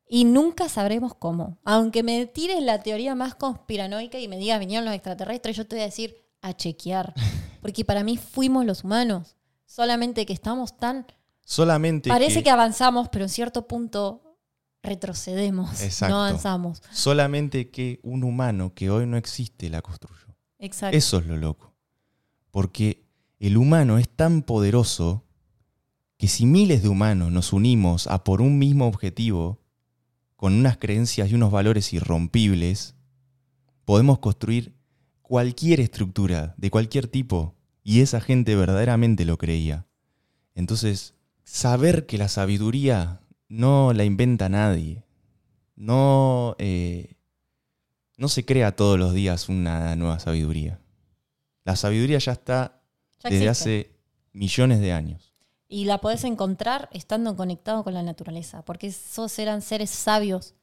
[0.09, 1.59] Y nunca sabremos cómo.
[1.64, 5.77] Aunque me tires la teoría más conspiranoica y me digas vinieron los extraterrestres, yo te
[5.77, 7.12] voy a decir a chequear.
[7.61, 9.37] Porque para mí fuimos los humanos.
[9.66, 11.07] Solamente que estamos tan
[11.45, 14.26] Solamente Parece que, que avanzamos, pero en cierto punto
[14.83, 16.15] retrocedemos, Exacto.
[16.15, 16.83] no avanzamos.
[16.93, 20.27] solamente que un humano que hoy no existe la construyó.
[20.59, 20.97] Exacto.
[20.97, 21.75] Eso es lo loco.
[22.51, 23.05] Porque
[23.39, 25.25] el humano es tan poderoso
[26.17, 29.61] que si miles de humanos nos unimos a por un mismo objetivo,
[30.37, 32.95] con unas creencias y unos valores irrompibles,
[33.85, 34.75] podemos construir
[35.23, 37.55] cualquier estructura de cualquier tipo.
[37.83, 39.87] Y esa gente verdaderamente lo creía.
[40.55, 45.05] Entonces, saber que la sabiduría no la inventa nadie,
[45.77, 47.17] no, eh,
[48.17, 50.81] no se crea todos los días una nueva sabiduría.
[51.65, 52.81] La sabiduría ya está
[53.23, 53.91] Ya desde hace
[54.33, 55.33] millones de años.
[55.69, 60.55] Y la podés encontrar estando conectado con la naturaleza, porque esos eran seres sabios.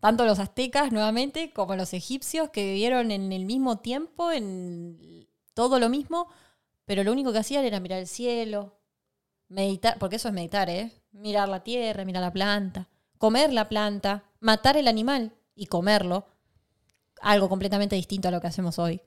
[0.00, 5.78] Tanto los aztecas, nuevamente, como los egipcios, que vivieron en el mismo tiempo, en todo
[5.78, 6.28] lo mismo,
[6.84, 8.80] pero lo único que hacían era mirar el cielo,
[9.48, 10.90] meditar, porque eso es meditar, ¿eh?
[11.12, 16.26] Mirar la tierra, mirar la planta, comer la planta, matar el animal y comerlo,
[17.20, 19.02] algo completamente distinto a lo que hacemos hoy.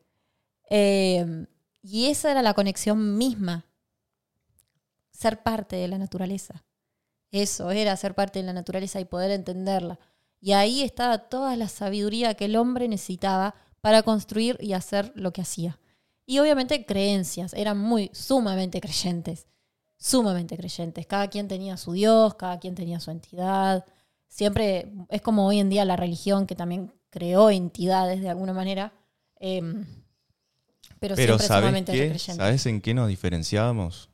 [0.69, 1.45] Eh,
[1.81, 3.65] y esa era la conexión misma
[5.11, 6.63] ser parte de la naturaleza.
[7.31, 9.99] Eso era ser parte de la naturaleza y poder entenderla.
[10.39, 15.33] Y ahí estaba toda la sabiduría que el hombre necesitaba para construir y hacer lo
[15.33, 15.79] que hacía.
[16.25, 19.47] Y obviamente creencias, eran muy sumamente creyentes,
[20.03, 21.07] sumamente creyentes.
[21.07, 23.85] Cada quien tenía su Dios, cada quien tenía su entidad.
[24.27, 28.91] Siempre es como hoy en día la religión que también creó entidades de alguna manera.
[29.39, 29.85] em,
[30.99, 31.97] pero, Pero siempre ¿sabes sumamente qué?
[32.09, 32.35] creyentes.
[32.35, 34.09] ¿Sabes en qué nos diferenciábamos?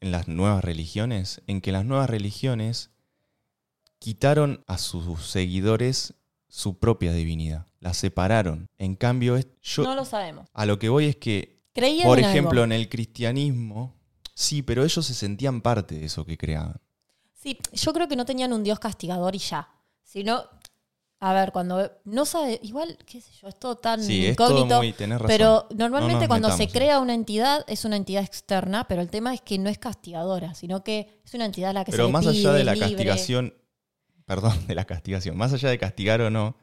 [0.00, 1.42] En las nuevas religiones.
[1.46, 2.90] En que las nuevas religiones
[3.98, 6.14] quitaron a sus seguidores
[6.48, 7.66] su propia divinidad.
[7.80, 8.68] La separaron.
[8.78, 10.48] En cambio, yo No lo sabemos.
[10.52, 12.64] a lo que voy es que, Creían por en ejemplo, algo.
[12.64, 13.94] en el cristianismo,
[14.34, 16.80] sí, pero ellos se sentían parte de eso que creaban.
[17.32, 19.68] Sí, yo creo que no tenían un dios castigador y ya.
[20.02, 20.44] Sino,
[21.20, 24.50] a ver, cuando no sabe, igual, qué sé yo, es todo tan Sí, es todo
[24.50, 24.76] incógnito.
[24.78, 24.92] muy...
[24.92, 25.28] Tenés razón.
[25.28, 29.10] pero No normalmente cuando se metamos crea una entidad es una entidad externa, pero el
[29.10, 32.04] tema es que no es castigadora, sino que es una entidad a la que Pero
[32.04, 32.88] se le más allá de la libre.
[32.88, 33.54] castigación,
[34.26, 36.56] perdón, de la castigación, más allá de castigar o no,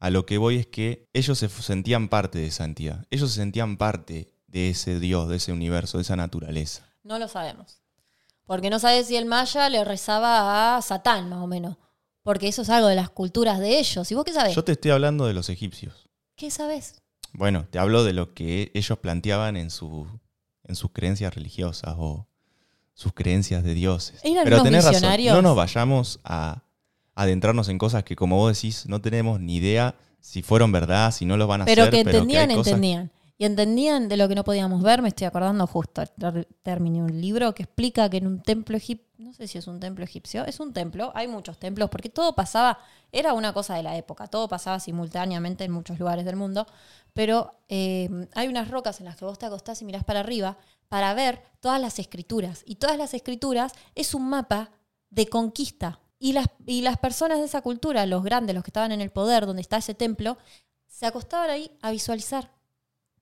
[0.00, 3.06] a lo que voy es que ellos se sentían parte de esa entidad.
[3.10, 6.86] Ellos se sentían parte de ese Dios, de ese universo, de esa naturaleza.
[7.04, 7.80] No lo sabemos.
[8.46, 11.76] Porque no sabes si el maya le rezaba a Satán, más o menos.
[12.22, 14.10] Porque eso es algo de las culturas de ellos.
[14.10, 14.54] ¿Y vos qué sabés?
[14.54, 16.08] Yo te estoy hablando de los egipcios.
[16.36, 17.02] ¿Qué sabés?
[17.32, 20.06] Bueno, te hablo de lo que ellos planteaban en, su,
[20.64, 22.26] en sus creencias religiosas o
[22.94, 24.20] sus creencias de dioses.
[24.24, 26.62] Eran Pero unos tenés razón, no nos vayamos a
[27.14, 31.26] adentrarnos en cosas que, como vos decís, no tenemos ni idea si fueron verdad, si
[31.26, 31.92] no lo van a Pero hacer.
[31.92, 33.10] que pero que entendían, cosas entendían.
[33.36, 35.02] Y entendían de lo que no podíamos ver.
[35.02, 39.06] Me estoy acordando justo, ter- terminé un libro que explica que en un templo egipcio,
[39.18, 42.34] no sé si es un templo egipcio, es un templo, hay muchos templos, porque todo
[42.34, 42.78] pasaba,
[43.10, 46.66] era una cosa de la época, todo pasaba simultáneamente en muchos lugares del mundo,
[47.12, 50.56] pero eh, hay unas rocas en las que vos te acostás y mirás para arriba
[50.88, 52.62] para ver todas las escrituras.
[52.66, 54.70] Y todas las escrituras es un mapa
[55.10, 55.98] de conquista.
[56.20, 59.10] Y las, y las personas de esa cultura, los grandes, los que estaban en el
[59.10, 60.38] poder, donde está ese templo,
[60.86, 62.50] se acostaban ahí a visualizar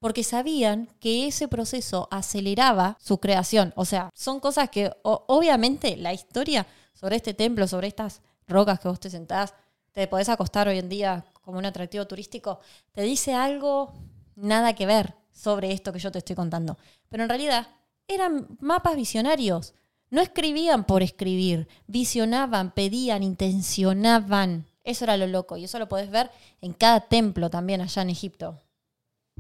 [0.03, 3.73] porque sabían que ese proceso aceleraba su creación.
[3.77, 8.89] O sea, son cosas que obviamente la historia sobre este templo, sobre estas rocas que
[8.89, 9.55] vos te sentás,
[9.93, 12.59] te podés acostar hoy en día como un atractivo turístico,
[12.91, 13.93] te dice algo
[14.35, 16.77] nada que ver sobre esto que yo te estoy contando.
[17.09, 17.69] Pero en realidad
[18.09, 19.73] eran mapas visionarios.
[20.11, 24.67] No escribían por escribir, visionaban, pedían, intencionaban.
[24.83, 28.11] Eso era lo loco y eso lo podés ver en cada templo también allá en
[28.11, 28.59] Egipto.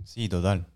[0.04, 0.66] Sí, total.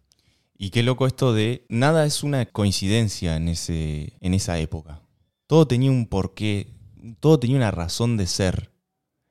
[0.59, 5.01] Y qué loco esto de nada es una coincidencia en, ese, en esa época.
[5.47, 6.73] Todo tenía un porqué,
[7.21, 8.73] todo tenía una razón de ser.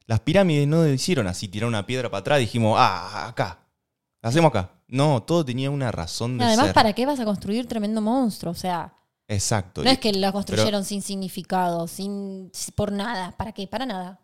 [0.05, 3.59] Las pirámides no hicieron así, tirar una piedra para atrás y dijimos, ah, acá,
[4.21, 4.71] la hacemos acá.
[4.87, 6.75] No, todo tenía una razón de además, ser.
[6.75, 8.51] ¿para qué vas a construir tremendo monstruo?
[8.51, 8.93] O sea,
[9.27, 9.83] Exacto.
[9.83, 13.35] no es que la construyeron sin significado, sin por nada.
[13.35, 13.65] ¿Para qué?
[13.65, 14.19] Para nada.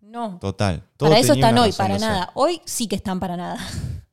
[0.00, 0.38] No.
[0.38, 0.82] Total.
[0.96, 2.30] todo para eso están hoy, para nada.
[2.34, 3.58] Hoy sí que están para nada.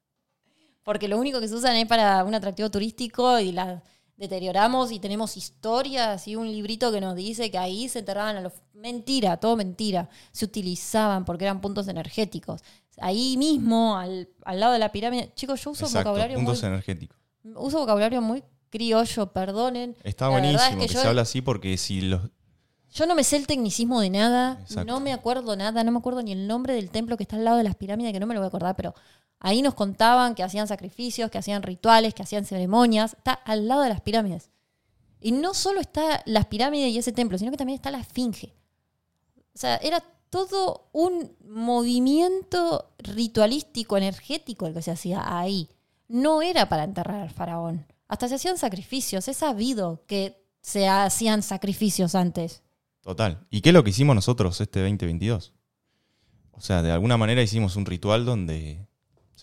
[0.83, 3.81] Porque lo único que se usan es para un atractivo turístico y las
[4.17, 8.41] deterioramos y tenemos historias y un librito que nos dice que ahí se enterraban a
[8.41, 8.53] los...
[8.73, 10.09] Mentira, todo mentira.
[10.31, 12.61] Se utilizaban porque eran puntos energéticos.
[12.99, 15.31] Ahí mismo, al, al lado de la pirámide...
[15.35, 16.67] Chicos, yo uso Exacto, vocabulario puntos muy...
[16.69, 17.17] energéticos.
[17.55, 19.95] Uso vocabulario muy criollo, perdonen.
[20.03, 22.21] Está La verdad es buenísimo que que, yo- se habla así porque si los...
[22.93, 24.85] Yo no me sé el tecnicismo de nada, Exacto.
[24.85, 27.43] no me acuerdo nada, no me acuerdo ni el nombre del templo que está al
[27.43, 28.93] lado de las pirámides, que no me lo voy a acordar, pero
[29.43, 33.13] ahí nos contaban que hacían sacrificios, que hacían rituales, que hacían ceremonias.
[33.13, 34.49] Está al lado de las pirámides.
[35.21, 38.55] Y no solo está las pirámides y ese templo, sino que también está la esfinge.
[39.53, 45.69] O sea, era todo un movimiento ritualístico, energético el que se hacía ahí.
[46.07, 47.85] No era para enterrar al faraón.
[48.07, 49.27] Hasta se hacían sacrificios.
[49.27, 52.63] Es sabido que se hacían sacrificios antes.
[53.01, 53.45] Total.
[53.49, 55.53] ¿Y qué es lo que hicimos nosotros este 2022?
[56.51, 58.87] O sea, de alguna manera hicimos un ritual donde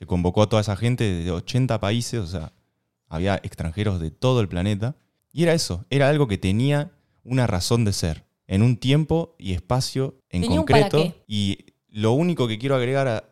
[0.00, 2.54] se convocó a toda esa gente de 80 países, o sea,
[3.06, 4.96] había extranjeros de todo el planeta.
[5.30, 6.90] Y era eso, era algo que tenía
[7.22, 11.14] una razón de ser, en un tiempo y espacio en Tenía concreto.
[11.26, 13.30] Y lo único que quiero agregar a-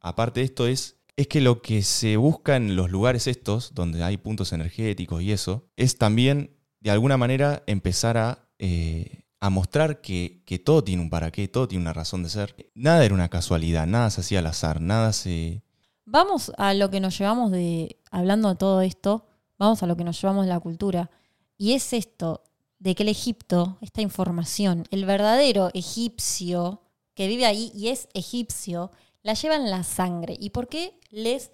[0.00, 4.04] aparte de esto es, es que lo que se busca en los lugares estos, donde
[4.04, 10.00] hay puntos energéticos y eso, es también, de alguna manera, empezar a, eh, a mostrar
[10.00, 12.70] que, que todo tiene un para qué, todo tiene una razón de ser.
[12.74, 15.62] Nada era una casualidad, nada se hacía al azar, nada se...
[16.06, 19.26] Vamos a lo que nos llevamos de, hablando de todo esto,
[19.58, 21.10] vamos a lo que nos llevamos de la cultura.
[21.56, 22.42] Y es esto,
[22.78, 26.82] de que el Egipto, esta información, el verdadero egipcio
[27.14, 28.90] que vive ahí y es egipcio,
[29.22, 30.36] la lleva en la sangre.
[30.38, 31.50] ¿Y por qué les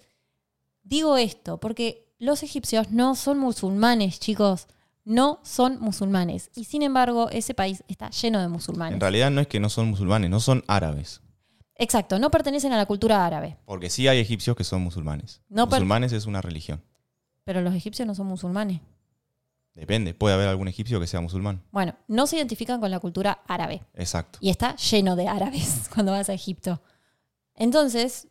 [0.83, 1.59] digo esto?
[1.59, 4.67] Porque los egipcios no son musulmanes, chicos.
[5.05, 6.51] No son musulmanes.
[6.53, 8.95] Y sin embargo, ese país está lleno de musulmanes.
[8.95, 11.21] En realidad no es que no son musulmanes, no son árabes.
[11.75, 13.57] Exacto, no pertenecen a la cultura árabe.
[13.65, 15.41] Porque sí hay egipcios que son musulmanes.
[15.49, 16.83] No musulmanes es una religión.
[17.43, 18.81] Pero los egipcios no son musulmanes.
[19.73, 21.63] Depende, puede haber algún egipcio que sea musulmán.
[21.71, 23.83] Bueno, no se identifican con la cultura árabe.
[23.93, 24.37] Exacto.
[24.41, 26.81] Y está lleno de árabes cuando vas a Egipto.
[27.55, 28.27] Entonces,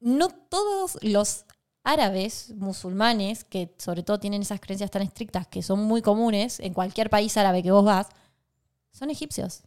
[0.00, 1.44] no todos los
[1.84, 6.72] árabes musulmanes, que sobre todo tienen esas creencias tan estrictas que son muy comunes en
[6.72, 8.08] cualquier país árabe que vos vas,
[8.92, 9.62] son egipcios.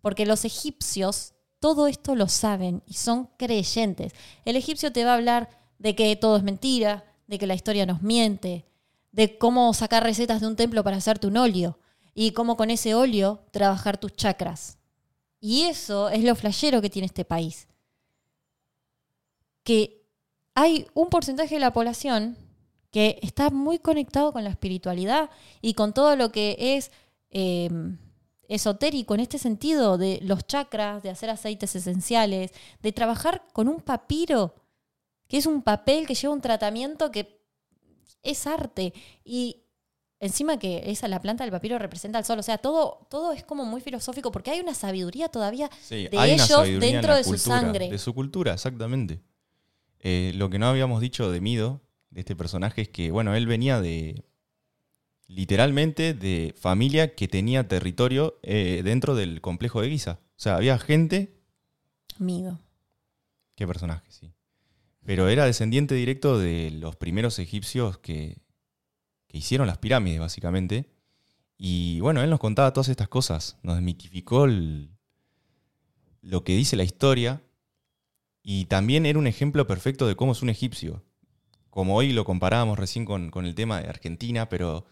[0.00, 4.12] Porque los egipcios todo esto lo saben y son creyentes.
[4.44, 5.48] El egipcio te va a hablar
[5.78, 8.66] de que todo es mentira, de que la historia nos miente,
[9.12, 11.78] de cómo sacar recetas de un templo para hacerte un óleo
[12.14, 14.78] y cómo con ese óleo trabajar tus chakras.
[15.38, 17.68] Y eso es lo flashero que tiene este país.
[19.62, 20.04] Que
[20.56, 22.36] hay un porcentaje de la población
[22.90, 26.90] que está muy conectado con la espiritualidad y con todo lo que es
[27.30, 27.70] eh,
[28.54, 33.80] esotérico en este sentido de los chakras, de hacer aceites esenciales, de trabajar con un
[33.80, 34.54] papiro,
[35.26, 37.40] que es un papel que lleva un tratamiento que
[38.22, 38.92] es arte.
[39.24, 39.62] Y
[40.20, 42.38] encima que esa, la planta del papiro representa al sol.
[42.38, 46.34] O sea, todo, todo es como muy filosófico porque hay una sabiduría todavía Sí, de
[46.34, 47.88] ellos dentro de su sangre.
[47.88, 49.22] De su cultura, exactamente.
[50.00, 53.46] Eh, lo que no habíamos dicho de Mido, de este personaje, es que, bueno, él
[53.46, 54.26] venía de,
[55.34, 60.18] literalmente, de familia que tenía territorio eh, dentro del complejo de Giza.
[60.36, 61.34] O sea, había gente,
[62.18, 62.58] Mido.
[63.54, 64.32] qué personaje, sí.
[65.04, 68.38] Pero era descendiente directo de los primeros egipcios que,
[69.26, 70.86] que hicieron las pirámides, básicamente.
[71.58, 74.90] Y bueno, él nos contaba todas estas cosas, nos desmitificó el-
[76.20, 77.42] lo que dice la historia
[78.42, 81.02] y también era un ejemplo perfecto de cómo es un egipcio.
[81.70, 84.86] Como hoy lo comparábamos recién con, con el tema de Argentina, pero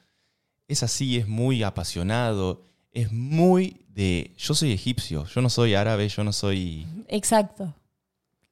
[0.70, 6.08] es así, es muy apasionado, es muy de yo soy egipcio, yo no soy árabe,
[6.08, 7.74] yo no soy Exacto.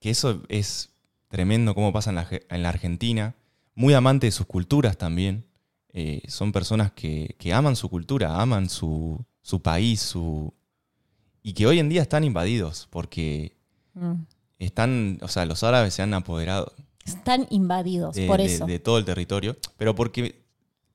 [0.01, 0.91] que eso es
[1.29, 3.35] tremendo cómo pasa en la, ge- en la Argentina.
[3.75, 5.45] muy amantes de sus culturas también.
[5.93, 10.53] Eh, son personas que, que aman su cultura, aman su, su país, su...
[11.43, 13.57] y que hoy en día están invadidos porque
[13.95, 14.23] Mm.
[14.59, 16.73] están, o sea, los árabes se han apoderado
[17.05, 18.67] Están invadidos, de, por de- eso.
[18.67, 20.43] de todo el territorio, pero porque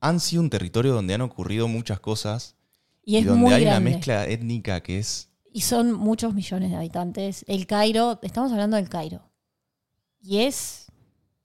[0.04, 2.56] han sido un territorio donde han ocurrido muchas cosas
[3.04, 3.80] y es donde muy hay grande.
[3.88, 7.46] una mezcla étnica que es Y son muchos millones de habitantes.
[7.48, 9.22] El Cairo, estamos hablando del Cairo.
[10.22, 10.88] Y es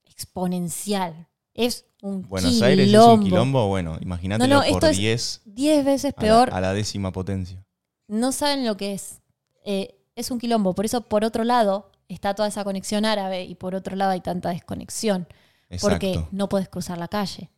[0.05, 1.27] exponencial.
[1.53, 2.65] Es un Buenos quilombo.
[2.65, 6.21] Aires es un quilombo, bueno, imagínatelo No, no, por es 10 Diez veces a la-
[6.21, 6.49] peor.
[6.53, 7.65] a la décima potencia.
[8.07, 9.21] No saben lo que es.
[9.65, 10.73] Eh, es un quilombo.
[10.73, 14.21] Por eso, por otro lado, está toda esa conexión árabe y por otro lado hay
[14.21, 15.27] tanta desconexión.
[15.81, 16.29] Porque Exacto.
[16.31, 17.49] no puedes cruzar la calle.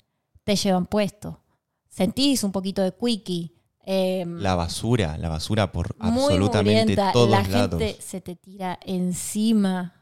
[0.51, 1.39] Te llevan puesto.
[1.87, 3.53] Sentís un poquito de quickie.
[3.85, 7.79] eh, La basura, la basura por muy absolutamente todos La lados.
[7.81, 9.95] gente se te tira encima.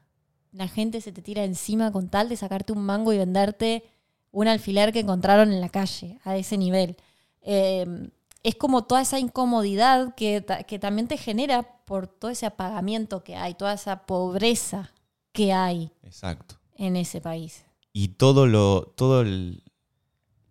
[0.51, 3.83] La gente se te tira encima con tal de sacarte un mango y venderte
[4.31, 6.97] un alfiler que encontraron en la calle, a ese nivel.
[7.43, 8.09] Eh,
[8.41, 13.35] es como toda esa incomodidad que, que también te genera por todo ese apagamiento que
[13.35, 14.93] hay, toda esa pobreza
[15.31, 16.55] que hay Exacto.
[16.75, 17.65] en ese país.
[17.93, 19.61] Y todo lo, todo el,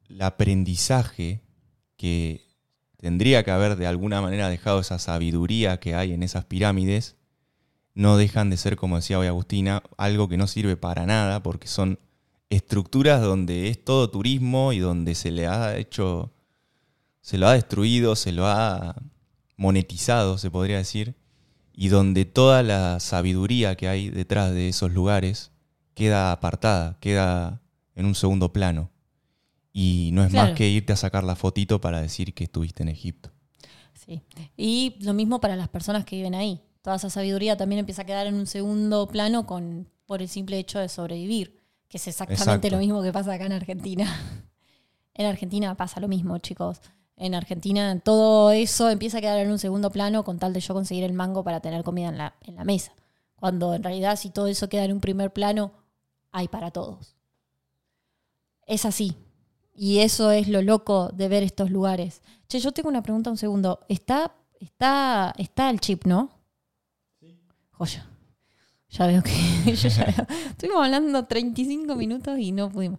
[0.09, 1.43] el aprendizaje
[1.97, 2.47] que
[2.97, 7.17] tendría que haber de alguna manera dejado esa sabiduría que hay en esas pirámides,
[7.95, 11.69] no dejan de ser, como decía hoy Agustina, algo que no sirve para nada, porque
[11.69, 11.99] son
[12.51, 16.33] estructuras donde es todo turismo y donde se le ha hecho,
[17.21, 18.97] se lo ha destruido, se lo ha
[19.57, 21.17] monetizado, se podría decir,
[21.73, 25.53] y donde toda la sabiduría que hay detrás de esos lugares
[25.95, 27.61] queda apartada, queda
[27.95, 28.91] en un segundo plano.
[29.81, 30.49] Y no es Claro.
[30.49, 33.31] más que irte a sacar la fotito para decir que estuviste en Egipto.
[33.95, 34.23] Sí.
[34.57, 36.61] Y lo mismo para las personas que viven ahí.
[36.83, 40.59] Toda esa sabiduría también empieza a quedar en un segundo plano con, por el simple
[40.59, 42.71] hecho de sobrevivir, que es exactamente Exacto.
[42.71, 44.05] lo mismo que pasa acá en Argentina.
[45.15, 46.81] En Argentina pasa lo mismo, chicos.
[47.17, 50.75] En Argentina todo eso empieza a quedar en un segundo plano con tal de yo
[50.75, 52.93] conseguir el mango para tener comida en la, en la mesa.
[53.35, 55.73] Cuando en realidad si todo eso queda en un primer plano,
[56.31, 57.17] hay para todos.
[58.67, 59.17] Es así.
[59.81, 62.21] Y eso es lo loco de ver estos lugares.
[62.49, 63.79] Che, yo tengo una pregunta un segundo.
[63.89, 66.31] Está, está, está el chip, ¿no?
[67.71, 68.05] Joya.
[68.91, 69.31] Ya veo que.
[69.77, 70.27] yo ya veo.
[70.51, 72.99] Estuvimos hablando 35 minutos y no pudimos.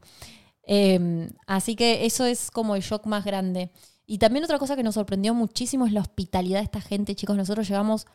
[0.63, 3.71] Eh, así que eso es como el shock más grande.
[4.05, 7.35] Y también otra cosa que nos sorprendió muchísimo es la hospitalidad de esta gente, chicos.
[7.35, 8.07] Nosotros llegamos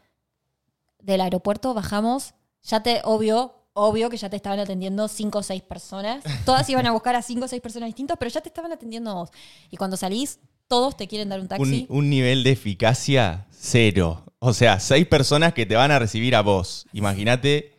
[1.00, 5.62] del aeropuerto, bajamos, ya te, obvio, obvio que ya te estaban atendiendo cinco o seis
[5.62, 6.24] personas.
[6.44, 9.10] Todas iban a buscar a cinco o seis personas distintas, pero ya te estaban atendiendo
[9.10, 9.30] a vos.
[9.70, 11.86] Y cuando salís, todos te quieren dar un taxi.
[11.90, 14.24] Un, un nivel de eficacia cero.
[14.38, 16.86] O sea, seis personas que te van a recibir a vos.
[16.92, 17.72] Imagínate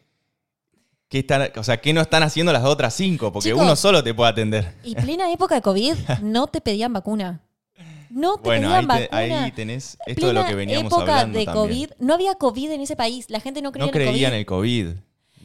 [1.10, 3.62] qué, están, o sea, qué no están haciendo las otras cinco, porque Chicos.
[3.64, 4.74] uno solo te puede atender.
[4.84, 7.42] Y plena época de COVID, no te pedían vacuna.
[8.10, 9.44] No te Bueno, ahí, pedían te- vacuna.
[9.46, 11.68] ahí tenés esto de lo Plena que veníamos época hablando de también.
[11.68, 13.30] COVID, no había COVID en ese país.
[13.30, 14.24] La gente no creía No en el COVID.
[14.26, 14.88] en el COVID.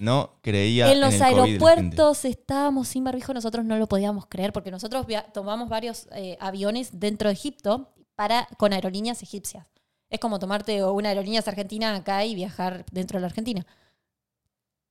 [0.00, 4.50] No creía en los el COVID aeropuertos estábamos sin barbijo, nosotros no lo podíamos creer
[4.50, 9.66] porque nosotros tomamos varios eh, aviones dentro de Egipto para, con aerolíneas egipcias.
[10.08, 13.66] Es como tomarte una aerolíneas argentina acá y viajar dentro de la Argentina.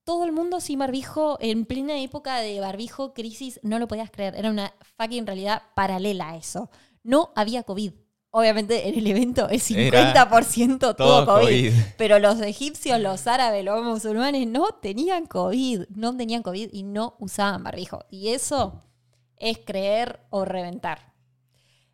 [0.04, 4.36] Todo el mundo sin barbijo, en plena época de barbijo, crisis, no lo podías creer.
[4.36, 6.70] Era una fucking realidad paralela a eso.
[7.02, 7.94] No había COVID.
[8.32, 11.46] Obviamente en el evento el Era 50% tuvo todo COVID.
[11.46, 11.74] COVID.
[11.98, 17.16] Pero los egipcios, los árabes, los musulmanes no tenían COVID, no tenían COVID y no
[17.20, 18.06] usaban barbijo.
[18.12, 18.84] Y eso
[19.38, 21.14] es creer o reventar.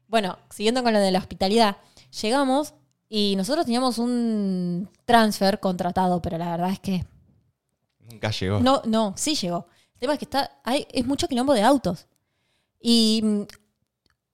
[0.07, 1.77] Bueno, siguiendo con lo de la hospitalidad,
[2.21, 2.73] llegamos
[3.07, 7.05] y nosotros teníamos un transfer contratado, pero la verdad es que
[8.11, 8.59] Nunca llegó.
[8.59, 9.67] no, no, sí llegó.
[9.93, 12.07] El tema es que está, hay, es mucho quilombo de autos.
[12.81, 13.41] Y mm,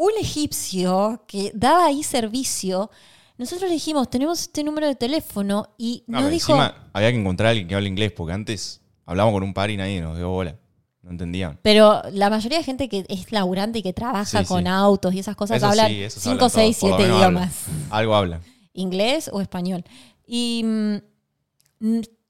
[0.03, 2.89] un egipcio que daba ahí servicio,
[3.37, 7.11] nosotros le dijimos, tenemos este número de teléfono y No, nos pero dijo, encima había
[7.11, 10.01] que encontrar a alguien que hable inglés, porque antes hablamos con un par y nadie
[10.01, 10.55] nos dio bola.
[11.03, 11.59] No entendían.
[11.63, 14.67] pero la mayoría de gente que es laburante y que trabaja Sí, con sí.
[14.69, 17.09] autos y esas cosas Eso hablan sí, esos 5, hablan 6, todo, por lo 7
[17.11, 17.43] menos hablan.
[17.43, 18.41] idiomas, Algo hablan.
[18.73, 19.83] inglés o español.
[20.27, 20.95] Y mm,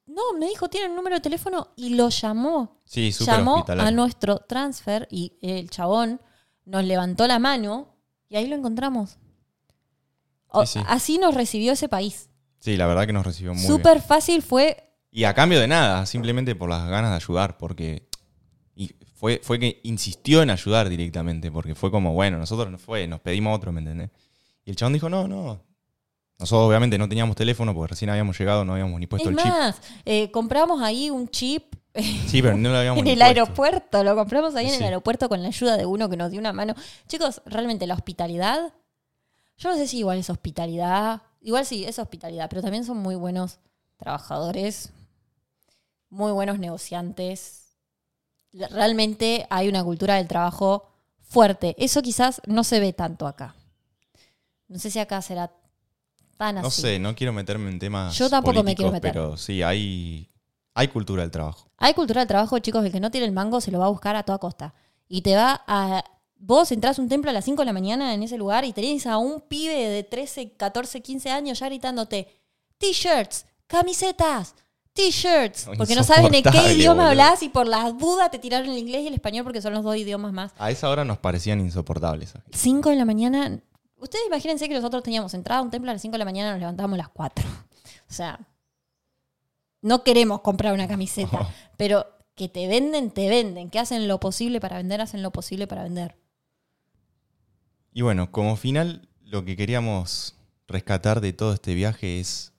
[0.07, 2.81] no, me dijo, tiene el número de teléfono y lo llamó.
[2.85, 3.87] Sí, súper llamó hospitalario.
[3.89, 6.21] a nuestro transfer y el chabón
[6.71, 7.89] nos levantó la mano
[8.29, 9.17] y ahí lo encontramos.
[10.47, 10.85] O- Sí, sí.
[10.87, 12.29] Así nos recibió ese país.
[12.59, 13.71] Sí, la verdad que nos recibió muy bien.
[13.73, 14.89] Súper fácil fue.
[15.11, 18.07] Y a cambio de nada, simplemente por las ganas de ayudar, porque
[18.75, 23.05] y fue, fue que insistió en ayudar directamente, porque fue como, bueno, nosotros no fue,
[23.07, 24.09] nos pedimos otro, ¿me entendés?
[24.63, 25.61] Y el chabón dijo, no, no.
[26.39, 29.43] Nosotros obviamente no teníamos teléfono porque recién habíamos llegado, no habíamos ni puesto es el
[29.43, 29.51] chip.
[29.53, 33.25] más, eh, compramos ahí un chip Sí, pero no lo habíamos en el puesto.
[33.25, 34.77] aeropuerto, lo compramos ahí en Sí.
[34.77, 36.73] el aeropuerto con la ayuda de uno que nos dio una mano.
[37.07, 38.73] Chicos, realmente la hospitalidad,
[39.57, 43.15] yo no sé si igual es hospitalidad, igual sí, es hospitalidad, pero también son muy
[43.15, 43.59] buenos
[43.97, 44.91] trabajadores,
[46.09, 47.75] muy buenos negociantes.
[48.53, 50.87] Realmente hay una cultura del trabajo
[51.21, 51.75] fuerte.
[51.77, 53.55] Eso quizás no se ve tanto acá.
[54.67, 55.51] No sé si acá será
[56.37, 56.63] tan así.
[56.65, 59.11] No sé, no quiero meterme en temas Yo tampoco me quiero meter.
[59.13, 60.27] Pero sí, hay,
[60.73, 61.69] hay cultura del trabajo.
[61.77, 63.89] Hay cultura del trabajo, chicos, el que no tiene el mango se lo va a
[63.89, 64.73] buscar a toda costa.
[65.07, 66.03] Y te va a...
[66.43, 68.73] Vos entrás a un templo a las 5 de la mañana en ese lugar y
[68.73, 72.27] tenés a un pibe de 13, 14, 15 años ya gritándote
[72.79, 74.55] t-shirts, camisetas,
[74.93, 75.69] t-shirts.
[75.77, 77.09] Porque no saben en qué idioma boludo.
[77.09, 79.83] hablas y por las dudas te tiraron el inglés y el español porque son los
[79.83, 80.51] dos idiomas más.
[80.57, 82.33] A esa hora nos parecían insoportables.
[82.51, 83.59] 5 de la mañana...
[83.97, 86.49] Ustedes imagínense que nosotros teníamos entrada a un templo a las 5 de la mañana
[86.49, 87.45] y nos levantábamos a las 4.
[88.09, 88.41] O sea,
[89.81, 91.47] no queremos comprar una camiseta, Oh.
[91.77, 92.05] pero
[92.35, 93.69] que te venden, te venden.
[93.69, 96.15] Que hacen lo posible para vender, hacen lo posible para vender.
[97.93, 100.35] Y bueno, como final, lo que queríamos
[100.67, 102.53] rescatar de todo este viaje es,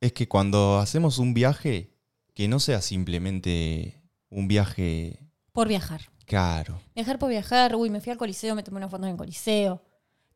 [0.00, 1.92] es que cuando hacemos un viaje,
[2.34, 5.18] que no sea simplemente un viaje
[5.52, 6.02] Por viajar.
[6.26, 6.80] caro.
[6.94, 7.74] Viajar por viajar.
[7.74, 9.82] Uy, me fui al Coliseo, me tomé una foto en el Coliseo.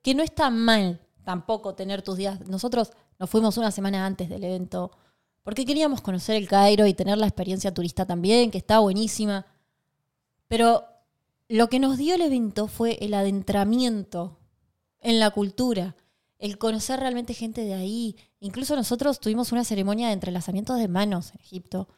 [0.02, 2.40] Que no está mal tampoco tener tus días.
[2.48, 4.90] Nosotros nos fuimos una semana antes del evento
[5.50, 9.46] porque queríamos conocer el Cairo y tener la experiencia turista también, que está buenísima.
[10.46, 10.84] Pero
[11.48, 14.38] lo que nos dio el evento fue el adentramiento
[15.00, 15.96] en la cultura,
[16.38, 18.14] el conocer realmente gente de ahí.
[18.38, 21.88] Incluso nosotros tuvimos una ceremonia de entrelazamiento de manos en Egipto.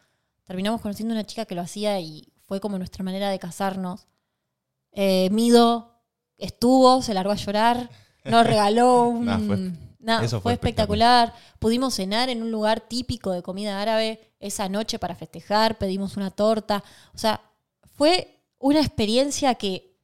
[0.44, 4.06] Terminamos conociendo una chica que lo hacía y fue como nuestra manera de casarnos.
[4.92, 6.00] Eh, Mido
[6.38, 7.90] estuvo, se largó a llorar,
[8.24, 9.26] nos regaló un...
[9.26, 9.91] Nah,
[10.22, 11.34] eso fue fue espectacular.
[11.58, 16.30] Pudimos cenar en un lugar típico de comida árabe esa noche para festejar, pedimos una
[16.30, 16.82] torta.
[17.14, 17.40] O sea,
[17.94, 19.96] fue una experiencia que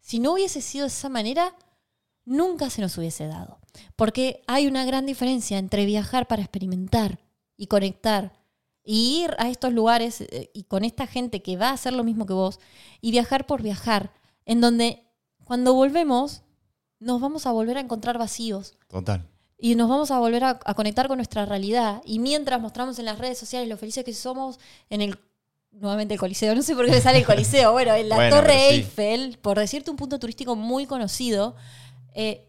[0.00, 1.54] si no hubiese sido de esa manera,
[2.24, 3.58] nunca se nos hubiese dado.
[3.96, 7.18] Porque hay una gran diferencia entre viajar para experimentar
[7.56, 8.32] y conectar
[8.84, 12.04] y ir a estos lugares eh, y con esta gente que va a hacer lo
[12.04, 12.60] mismo que vos
[13.00, 14.12] y viajar por viajar,
[14.44, 15.02] en donde
[15.44, 16.42] cuando volvemos
[17.00, 19.28] nos vamos a volver a encontrar vacíos Total.
[19.58, 22.02] Y nos vamos a volver a, a conectar con nuestra realidad.
[22.04, 24.58] Y mientras mostramos en las redes sociales lo felices que somos
[24.90, 25.18] en el
[25.72, 28.36] nuevamente el Coliseo, no sé por qué me sale el Coliseo, bueno, en la Bueno,
[28.36, 28.74] Torre sí.
[28.76, 31.54] Eiffel, por decirte un punto turístico muy conocido,
[32.14, 32.48] eh,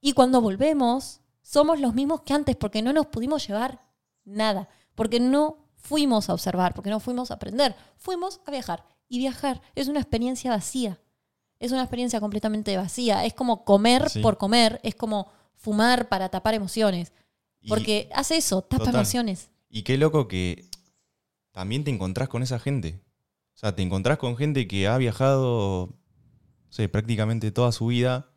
[0.00, 3.82] y cuando volvemos somos los mismos que antes porque no nos pudimos llevar
[4.24, 8.84] nada, porque no fuimos a observar, porque no fuimos a aprender, fuimos a viajar.
[9.08, 10.98] Y viajar es una experiencia vacía,
[11.60, 14.20] es una experiencia completamente vacía, es como comer Sí.
[14.20, 17.12] por comer, es como fumar para tapar emociones,
[17.60, 18.94] Y- porque hace eso, tapa Total.
[18.96, 19.50] emociones.
[19.70, 20.64] Y qué loco que
[21.52, 23.00] también te encontrás con esa gente.
[23.54, 28.30] O sea, te encontrás con gente que ha viajado, no sé, prácticamente toda su vida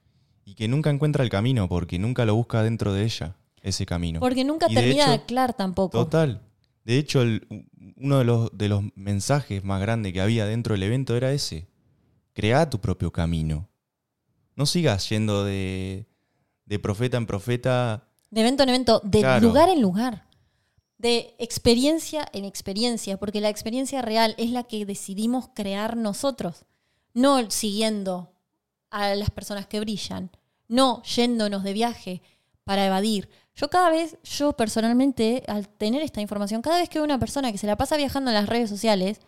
[0.45, 4.19] y que nunca encuentra el camino porque nunca lo busca dentro de ella, ese camino.
[4.19, 5.97] Porque nunca Y termina de hecho, aclarar tampoco.
[5.97, 6.41] Total.
[6.85, 7.45] De hecho, el-
[7.97, 11.67] uno de los, de los mensajes más grandes que había dentro del evento era ese.
[12.33, 13.67] Crea tu propio camino.
[14.55, 16.05] No sigas yendo de,
[16.67, 18.03] de profeta en profeta.
[18.29, 19.47] De evento en evento, de Claro.
[19.47, 20.25] lugar en lugar,
[20.97, 26.65] de experiencia en experiencia, porque la experiencia real es la que decidimos crear nosotros,
[27.13, 28.33] no siguiendo
[28.91, 30.29] a las personas que brillan,
[30.67, 32.21] no yéndonos de viaje
[32.65, 33.29] para evadir.
[33.55, 37.51] Yo cada vez, yo personalmente, al tener esta información, cada vez que veo una persona
[37.51, 39.19] que se la pasa viajando en las redes sociales,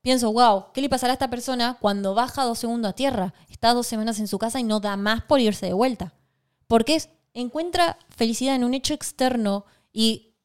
[0.00, 3.34] pienso, wow, ¿qué le pasará a esta persona cuando baja dos segundos a tierra?
[3.50, 6.14] Está dos semanas en su casa y no da más por irse de vuelta.
[6.72, 7.02] Porque
[7.34, 10.36] encuentra felicidad en un hecho externo y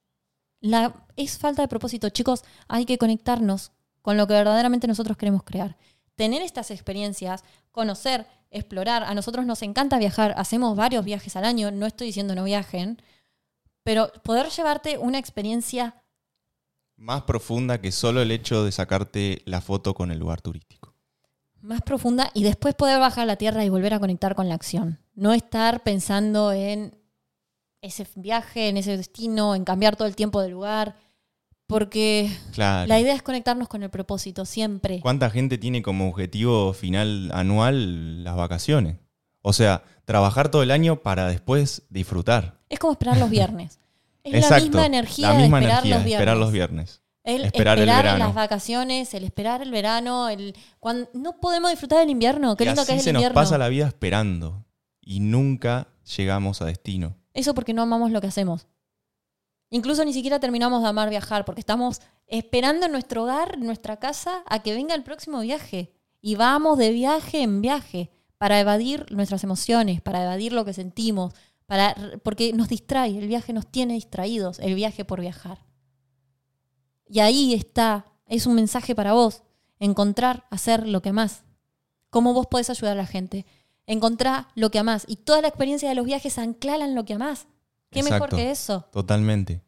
[0.59, 2.09] la, es falta de propósito.
[2.09, 3.71] Chicos, hay que conectarnos
[4.01, 5.77] con lo que verdaderamente nosotros queremos crear.
[6.15, 9.05] Tener estas experiencias, conocer, explorar.
[9.05, 13.01] A nosotros nos encanta viajar, hacemos varios viajes al año, no estoy diciendo no viajen,
[13.83, 15.95] pero poder llevarte una experiencia
[16.97, 20.86] Más profunda que solo el hecho de sacarte la foto con el lugar turístico.
[21.61, 24.55] Más profunda y después poder bajar a la tierra y volver a conectar con la
[24.55, 24.99] acción.
[25.15, 26.95] No estar pensando en
[27.81, 30.95] ese viaje, en ese destino, en cambiar todo el tiempo de lugar,
[31.67, 32.87] porque Claro.
[32.87, 34.99] la idea es conectarnos con el propósito siempre.
[35.01, 38.97] ¿Cuánta gente tiene como objetivo final anual las vacaciones?
[39.41, 42.59] O sea, trabajar todo el año para después disfrutar.
[42.69, 43.79] Es como esperar los viernes.
[44.23, 46.13] Es la misma energía la misma de esperar energía, los viernes.
[46.21, 47.01] esperar los viernes.
[47.27, 51.99] El esperar esperar, el las vacaciones, el esperar el verano, el cuando no podemos disfrutar
[51.99, 53.35] del invierno, qué y lindo así que es se el nos invierno.
[53.35, 54.65] pasa la vida esperando
[55.01, 57.17] y nunca llegamos a destino.
[57.33, 58.67] Eso porque no amamos lo que hacemos.
[59.69, 63.97] Incluso ni siquiera terminamos de amar viajar porque estamos esperando en nuestro hogar, en nuestra
[63.97, 65.91] casa, a que venga el próximo viaje.
[66.21, 71.33] Y vamos de viaje en viaje para evadir nuestras emociones, para evadir lo que sentimos,
[71.65, 75.67] para, porque nos distrae, el viaje nos tiene distraídos, el viaje por viajar.
[77.09, 79.43] Y ahí está, es un mensaje para vos,
[79.79, 81.43] encontrar, hacer lo que más.
[82.09, 83.45] ¿Cómo vos podés ayudar a la gente?
[83.85, 85.05] Encontrar lo que amás.
[85.07, 87.47] Y toda la experiencia de los viajes anclan en lo que amás.
[87.89, 88.85] ¿Qué mejor que eso?
[88.91, 89.61] Totalmente.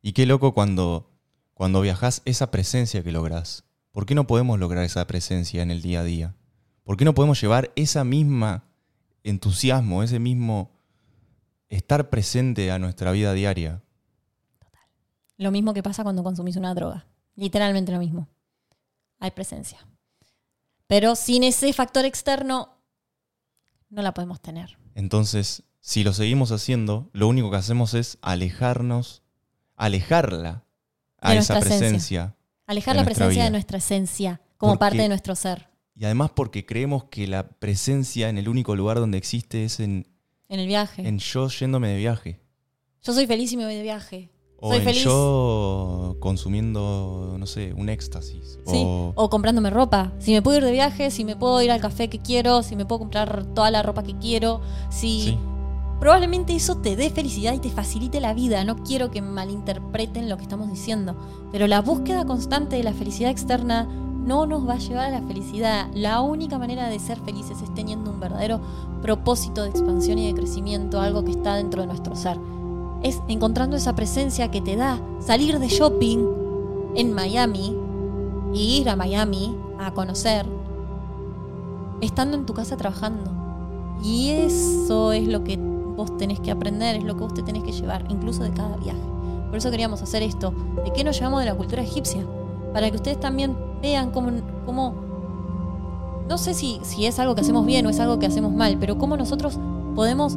[0.00, 1.10] Y qué loco cuando,
[1.52, 3.64] cuando viajas esa presencia que lográs.
[3.92, 6.34] ¿Por qué no podemos lograr esa presencia en el día a día?
[6.82, 8.64] ¿Por qué no podemos llevar esa misma
[9.22, 10.72] entusiasmo, ese mismo
[11.68, 13.83] estar presente a nuestra vida diaria?
[15.36, 17.06] Lo mismo que pasa cuando consumís una droga.
[17.36, 18.28] Literalmente lo mismo.
[19.18, 19.78] Hay presencia.
[20.86, 22.76] Pero sin ese factor externo,
[23.90, 24.76] no la podemos tener.
[24.94, 29.22] Entonces, si lo seguimos haciendo, lo único que hacemos es alejarnos,
[29.76, 30.64] alejarla
[31.20, 31.88] a De esa nuestra esencia.
[31.88, 32.36] presencia.
[32.66, 33.44] Alejar la presencia vida.
[33.44, 35.68] de nuestra esencia como Porque- parte de nuestro ser.
[35.96, 40.06] Y además porque creemos que la presencia en el único lugar donde existe es en,
[40.48, 41.06] En el viaje.
[41.06, 42.40] en yo yéndome de viaje.
[43.02, 44.30] Yo soy feliz y me voy de viaje.
[44.64, 45.04] O soy en feliz.
[45.04, 48.58] yo consumiendo, no sé, un éxtasis.
[48.66, 50.12] Sí, O, O comprándome ropa.
[50.18, 52.74] Si me puedo ir de viaje, si me puedo ir al café que quiero, si
[52.74, 55.38] me puedo comprar toda la ropa que quiero, si sí,
[56.00, 58.64] probablemente eso te dé felicidad y te facilite la vida.
[58.64, 61.14] No quiero que malinterpreten lo que estamos diciendo.
[61.52, 65.26] Pero la búsqueda constante de la felicidad externa no nos va a llevar a la
[65.26, 65.88] felicidad.
[65.92, 68.60] La única manera de ser felices es teniendo un verdadero
[69.02, 72.38] propósito de expansión y de crecimiento, algo que está dentro de nuestro ser.
[73.04, 76.18] Es encontrando esa presencia que te da salir de shopping
[76.96, 77.76] en Miami
[78.54, 80.46] y ir a Miami a conocer,
[82.00, 83.30] estando en tu casa trabajando.
[84.02, 87.62] Y eso es lo que vos tenés que aprender, es lo que vos te tenés
[87.62, 89.00] que llevar, incluso de cada viaje.
[89.48, 90.52] Por eso queríamos hacer esto.
[90.84, 92.26] ¿De qué nos llevamos de la cultura egipcia?
[92.72, 94.94] Para que ustedes también vean cómo,
[96.28, 98.78] no sé si, si es algo que hacemos bien o es algo que hacemos mal,
[98.80, 99.58] pero cómo nosotros
[99.94, 100.36] podemos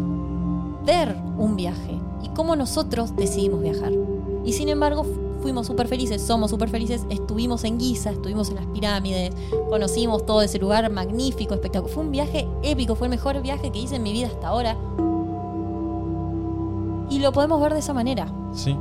[0.85, 3.91] ver un viaje y cómo nosotros decidimos viajar.
[4.45, 8.55] Y sin embargo, fu- fuimos súper felices, somos súper felices, estuvimos en Giza, estuvimos en
[8.55, 9.33] las pirámides,
[9.69, 11.93] conocimos todo ese lugar magnífico, espectacular.
[11.93, 14.75] Fue un viaje épico, fue el mejor viaje que hice en mi vida hasta ahora.
[17.09, 18.27] Y lo podemos ver de esa manera.
[18.53, 18.75] sí.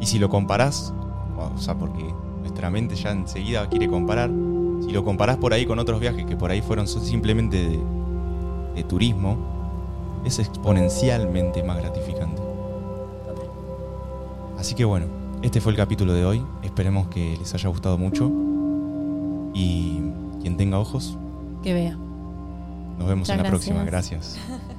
[0.00, 0.92] Y si lo comparás,
[1.56, 4.30] o sea, porque nuestra mente ya enseguida quiere comparar,
[4.80, 7.80] si lo comparás por ahí con otros viajes que por ahí fueron simplemente
[8.76, 9.36] de turismo,
[10.24, 12.40] es exponencialmente más gratificante.
[14.58, 15.06] Así que bueno,
[15.42, 16.42] este fue el capítulo de hoy.
[16.62, 18.30] Esperemos que les haya gustado mucho.
[19.54, 20.00] Y
[20.42, 21.16] quien tenga ojos,
[21.62, 21.96] Que vea.
[22.98, 23.84] nos vemos Muchas en la próxima.
[23.84, 24.38] Gracias.